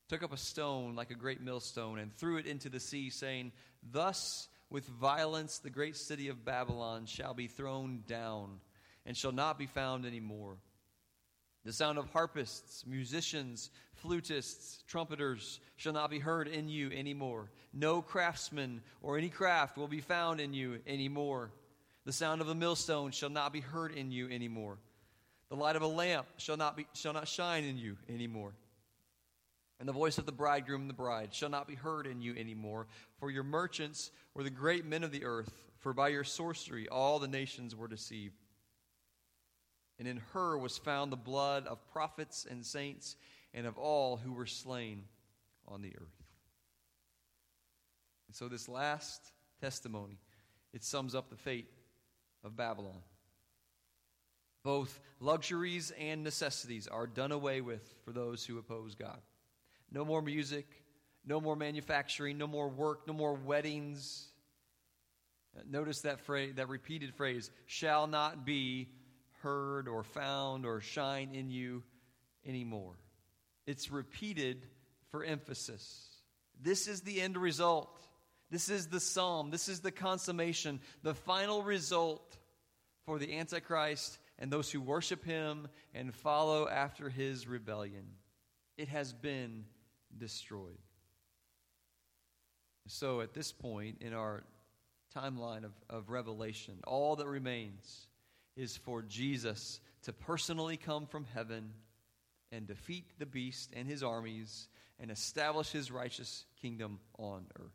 took 0.08 0.22
up 0.22 0.34
a 0.34 0.38
stone 0.38 0.96
like 0.96 1.10
a 1.10 1.16
great 1.16 1.42
millstone 1.42 1.98
and 1.98 2.14
threw 2.14 2.38
it 2.38 2.46
into 2.46 2.70
the 2.70 2.80
sea, 2.80 3.10
saying, 3.10 3.52
Thus 3.92 4.48
with 4.70 4.86
violence 4.86 5.58
the 5.60 5.70
great 5.70 5.96
city 5.96 6.28
of 6.28 6.46
Babylon 6.46 7.06
shall 7.06 7.34
be 7.34 7.48
thrown 7.48 8.04
down 8.08 8.60
and 9.06 9.16
shall 9.16 9.32
not 9.32 9.58
be 9.58 9.66
found 9.66 10.06
any 10.06 10.20
more. 10.20 10.58
The 11.64 11.74
sound 11.74 12.00
of 12.00 12.10
harpists, 12.10 12.86
musicians, 12.88 13.70
flutists, 14.04 14.84
trumpeters 14.88 15.60
shall 15.76 15.94
not 15.94 16.10
be 16.10 16.20
heard 16.20 16.48
in 16.48 16.68
you 16.68 16.92
anymore. 16.92 17.52
No 17.72 18.02
craftsman 18.02 18.82
or 19.02 19.18
any 19.18 19.30
craft 19.30 19.78
will 19.78 19.88
be 19.88 20.02
found 20.02 20.40
in 20.40 20.54
you 20.54 20.80
anymore. 20.88 21.52
The 22.06 22.14
sound 22.14 22.42
of 22.42 22.50
a 22.50 22.56
millstone 22.56 23.12
shall 23.12 23.30
not 23.30 23.54
be 23.54 23.60
heard 23.60 23.94
in 23.94 24.12
you 24.12 24.28
anymore. 24.30 24.80
The 25.50 25.56
light 25.56 25.76
of 25.76 25.84
a 25.84 25.88
lamp 25.88 26.26
shall 26.38 26.58
not, 26.58 26.78
be, 26.78 26.88
shall 26.94 27.14
not 27.14 27.28
shine 27.28 27.64
in 27.64 27.78
you 27.78 27.98
anymore. 28.10 28.54
And 29.80 29.88
the 29.88 29.94
voice 29.94 30.18
of 30.18 30.26
the 30.26 30.32
bridegroom 30.32 30.82
and 30.82 30.90
the 30.90 30.96
bride 30.96 31.34
shall 31.34 31.50
not 31.50 31.68
be 31.68 31.76
heard 31.76 32.08
in 32.08 32.22
you 32.22 32.36
anymore, 32.36 32.88
for 33.20 33.30
your 33.30 33.44
merchants 33.44 34.12
were 34.34 34.44
the 34.44 34.50
great 34.50 34.86
men 34.86 35.04
of 35.04 35.12
the 35.12 35.26
earth, 35.26 35.52
for 35.80 35.94
by 35.94 36.08
your 36.08 36.24
sorcery 36.24 36.88
all 36.88 37.20
the 37.20 37.28
nations 37.28 37.76
were 37.76 37.88
deceived. 37.88 38.36
And 40.02 40.08
in 40.08 40.20
her 40.34 40.58
was 40.58 40.80
found 40.80 41.12
the 41.12 41.16
blood 41.16 41.68
of 41.68 41.88
prophets 41.92 42.48
and 42.50 42.66
saints 42.66 43.16
and 43.54 43.68
of 43.68 43.78
all 43.78 44.18
who 44.18 44.34
were 44.34 44.48
slain 44.48 45.04
on 45.68 45.84
the 45.84 45.90
earth. 45.90 46.24
And 48.28 48.36
so 48.36 48.48
this 48.48 48.68
last 48.68 49.22
testimony, 49.62 50.18
it 50.74 50.84
sums 50.84 51.14
up 51.14 51.30
the 51.30 51.36
fate 51.36 51.68
of 52.44 52.56
Babylon. 52.56 53.04
Both 54.64 55.00
luxuries 55.20 55.92
and 56.00 56.24
necessities 56.24 56.88
are 56.88 57.06
done 57.06 57.32
away 57.32 57.62
with 57.62 57.94
for 58.04 58.12
those 58.12 58.44
who 58.44 58.58
oppose 58.58 58.96
God. 58.96 59.22
No 59.92 60.04
more 60.04 60.24
music, 60.24 60.66
no 61.28 61.40
more 61.40 61.56
manufacturing, 61.56 62.40
no 62.40 62.48
more 62.48 62.70
work, 62.70 63.06
no 63.06 63.14
more 63.14 63.36
weddings. 63.36 64.30
Notice 65.70 66.02
that 66.02 66.22
phrase, 66.22 66.56
that 66.56 66.70
repeated 66.70 67.14
phrase, 67.14 67.52
shall 67.68 68.08
not 68.08 68.48
be 68.48 68.90
heard 69.42 69.88
or 69.88 70.04
found 70.04 70.66
or 70.66 70.82
shine 70.82 71.34
in 71.34 71.50
you 71.50 71.84
anymore. 72.46 72.96
it's 73.68 73.92
repeated 73.92 74.66
for 75.10 75.24
emphasis. 75.24 76.08
This 76.60 76.88
is 76.88 77.02
the 77.02 77.22
end 77.22 77.38
result. 77.38 78.00
This 78.50 78.70
is 78.70 78.88
the 78.88 79.00
psalm. 79.00 79.52
This 79.52 79.70
is 79.70 79.82
the 79.82 79.92
consummation, 79.92 80.80
the 81.04 81.14
final 81.14 81.64
result 81.64 82.38
for 83.06 83.20
the 83.20 83.38
Antichrist 83.38 84.18
and 84.40 84.52
those 84.52 84.72
who 84.72 84.82
worship 84.82 85.24
him 85.24 85.68
and 85.94 86.14
follow 86.14 86.68
after 86.68 87.10
his 87.10 87.48
rebellion. 87.48 88.06
It 88.78 88.90
has 88.90 89.14
been 89.14 89.66
destroyed. 90.18 90.78
So, 92.88 93.22
at 93.22 93.34
this 93.34 93.52
point 93.52 93.98
in 94.02 94.14
our 94.14 94.44
timeline 95.16 95.64
of, 95.64 95.72
of 95.90 96.10
Revelation, 96.10 96.80
all 96.86 97.16
that 97.18 97.28
remains 97.28 98.08
is 98.56 98.78
for 98.78 99.02
Jesus 99.02 99.80
to 100.04 100.14
personally 100.14 100.78
come 100.78 101.06
from 101.06 101.26
heaven 101.34 101.72
and 102.52 102.68
defeat 102.68 103.06
the 103.18 103.26
beast 103.26 103.72
and 103.76 103.88
his 103.88 104.04
armies 104.04 104.68
and 105.00 105.10
establish 105.10 105.72
his 105.72 105.92
righteous 105.92 106.46
kingdom 106.62 107.00
on 107.18 107.46
earth. 107.60 107.72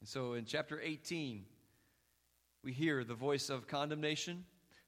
And 0.00 0.08
so 0.08 0.32
in 0.34 0.46
chapter 0.46 0.80
18, 0.82 1.44
we 2.64 2.72
hear 2.72 3.04
the 3.04 3.14
voice 3.14 3.50
of 3.50 3.68
condemnation, 3.68 4.44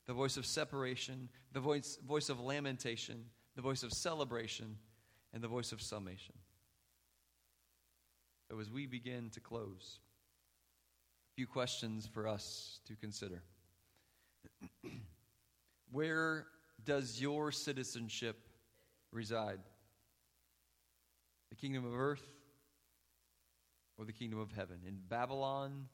the 0.06 0.12
voice 0.12 0.36
of 0.36 0.46
separation, 0.46 1.28
the 1.52 1.60
voice, 1.60 1.98
voice 2.06 2.28
of 2.28 2.40
lamentation, 2.40 3.24
the 3.54 3.62
voice 3.62 3.82
of 3.82 3.92
celebration, 3.92 4.76
and 5.32 5.42
the 5.42 5.48
voice 5.48 5.72
of 5.72 5.80
summation. 5.80 6.34
So 8.50 8.58
as 8.60 8.70
we 8.70 8.86
begin 8.86 9.30
to 9.30 9.40
close, 9.40 9.98
a 11.32 11.34
few 11.36 11.46
questions 11.46 12.06
for 12.06 12.28
us 12.28 12.80
to 12.86 12.94
consider. 12.96 13.42
Where 15.90 16.46
does 16.84 17.20
your 17.20 17.52
citizenship 17.52 18.36
reside? 19.12 19.60
The 21.50 21.56
kingdom 21.56 21.86
of 21.86 21.94
earth 21.94 22.26
or 23.96 24.04
the 24.04 24.12
kingdom 24.12 24.40
of 24.40 24.52
heaven? 24.52 24.78
In 24.86 24.98
Babylon 25.08 25.88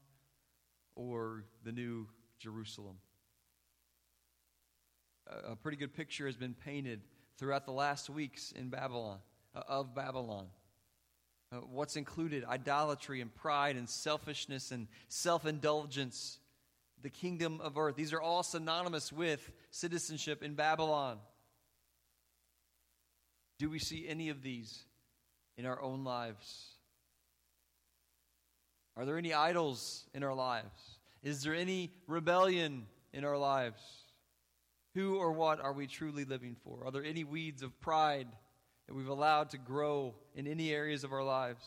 or 0.96 1.44
the 1.64 1.72
new 1.72 2.08
Jerusalem? 2.38 2.96
A, 5.26 5.54
pretty 5.54 5.76
good 5.76 5.94
picture 5.94 6.26
has 6.26 6.36
been 6.36 6.54
painted 6.54 7.02
throughout 7.38 7.64
the 7.64 7.72
last 7.72 8.10
weeks 8.10 8.52
in 8.52 8.68
Babylon, 8.68 9.18
uh, 9.54 9.62
of 9.68 9.94
Babylon. 9.94 10.46
Uh, 11.52 11.58
what's 11.58 11.96
included? 11.96 12.44
Idolatry 12.44 13.20
and 13.20 13.32
pride 13.34 13.76
and 13.76 13.88
selfishness 13.88 14.72
and 14.72 14.88
self 15.08 15.46
indulgence. 15.46 16.39
The 17.02 17.10
kingdom 17.10 17.60
of 17.60 17.78
earth. 17.78 17.96
These 17.96 18.12
are 18.12 18.20
all 18.20 18.42
synonymous 18.42 19.12
with 19.12 19.50
citizenship 19.70 20.42
in 20.42 20.54
Babylon. 20.54 21.18
Do 23.58 23.70
we 23.70 23.78
see 23.78 24.06
any 24.08 24.28
of 24.30 24.42
these 24.42 24.84
in 25.56 25.66
our 25.66 25.80
own 25.80 26.04
lives? 26.04 26.74
Are 28.96 29.04
there 29.04 29.18
any 29.18 29.32
idols 29.32 30.04
in 30.14 30.22
our 30.22 30.34
lives? 30.34 30.98
Is 31.22 31.42
there 31.42 31.54
any 31.54 31.92
rebellion 32.06 32.86
in 33.12 33.24
our 33.24 33.38
lives? 33.38 33.80
Who 34.94 35.16
or 35.16 35.32
what 35.32 35.60
are 35.60 35.72
we 35.72 35.86
truly 35.86 36.24
living 36.24 36.56
for? 36.64 36.84
Are 36.84 36.90
there 36.90 37.04
any 37.04 37.24
weeds 37.24 37.62
of 37.62 37.78
pride 37.80 38.28
that 38.86 38.94
we've 38.94 39.08
allowed 39.08 39.50
to 39.50 39.58
grow 39.58 40.14
in 40.34 40.46
any 40.46 40.70
areas 40.72 41.04
of 41.04 41.12
our 41.12 41.22
lives? 41.22 41.64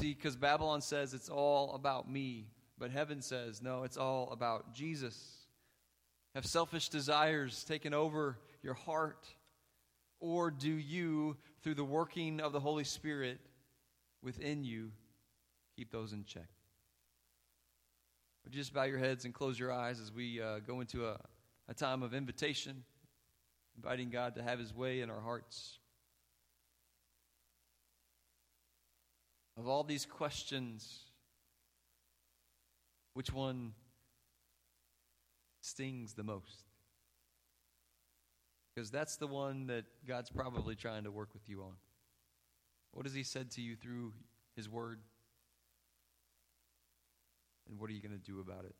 See, 0.00 0.14
because 0.14 0.36
Babylon 0.36 0.80
says 0.80 1.14
it's 1.14 1.28
all 1.28 1.74
about 1.74 2.10
me, 2.10 2.46
but 2.78 2.90
heaven 2.90 3.22
says, 3.22 3.62
no, 3.62 3.84
it's 3.84 3.96
all 3.96 4.30
about 4.32 4.74
Jesus. 4.74 5.16
Have 6.34 6.46
selfish 6.46 6.88
desires 6.88 7.64
taken 7.64 7.94
over 7.94 8.38
your 8.62 8.74
heart? 8.74 9.26
Or 10.20 10.50
do 10.50 10.70
you, 10.70 11.36
through 11.62 11.74
the 11.74 11.84
working 11.84 12.40
of 12.40 12.52
the 12.52 12.60
Holy 12.60 12.84
Spirit 12.84 13.38
within 14.22 14.64
you, 14.64 14.90
keep 15.76 15.92
those 15.92 16.12
in 16.12 16.24
check? 16.24 16.48
Would 18.44 18.54
you 18.54 18.60
just 18.60 18.74
bow 18.74 18.84
your 18.84 18.98
heads 18.98 19.24
and 19.24 19.32
close 19.32 19.58
your 19.58 19.72
eyes 19.72 20.00
as 20.00 20.12
we 20.12 20.40
uh, 20.40 20.58
go 20.66 20.80
into 20.80 21.06
a, 21.06 21.18
a 21.68 21.74
time 21.74 22.02
of 22.02 22.14
invitation? 22.14 22.84
inviting 23.76 24.10
God 24.10 24.36
to 24.36 24.42
have 24.42 24.58
his 24.58 24.74
way 24.74 25.00
in 25.00 25.10
our 25.10 25.20
hearts. 25.20 25.78
Of 29.56 29.68
all 29.68 29.84
these 29.84 30.04
questions, 30.04 31.04
which 33.14 33.32
one 33.32 33.72
stings 35.60 36.12
the 36.14 36.22
most? 36.22 36.64
Because 38.74 38.90
that's 38.90 39.16
the 39.16 39.26
one 39.26 39.68
that 39.68 39.84
God's 40.06 40.30
probably 40.30 40.74
trying 40.74 41.04
to 41.04 41.10
work 41.10 41.30
with 41.32 41.48
you 41.48 41.62
on. 41.62 41.74
What 42.92 43.06
has 43.06 43.14
He 43.14 43.22
said 43.22 43.50
to 43.52 43.60
you 43.60 43.76
through 43.76 44.12
His 44.56 44.68
Word? 44.68 44.98
And 47.68 47.78
what 47.78 47.88
are 47.88 47.92
you 47.92 48.02
going 48.02 48.18
to 48.18 48.18
do 48.18 48.40
about 48.40 48.64
it? 48.64 48.74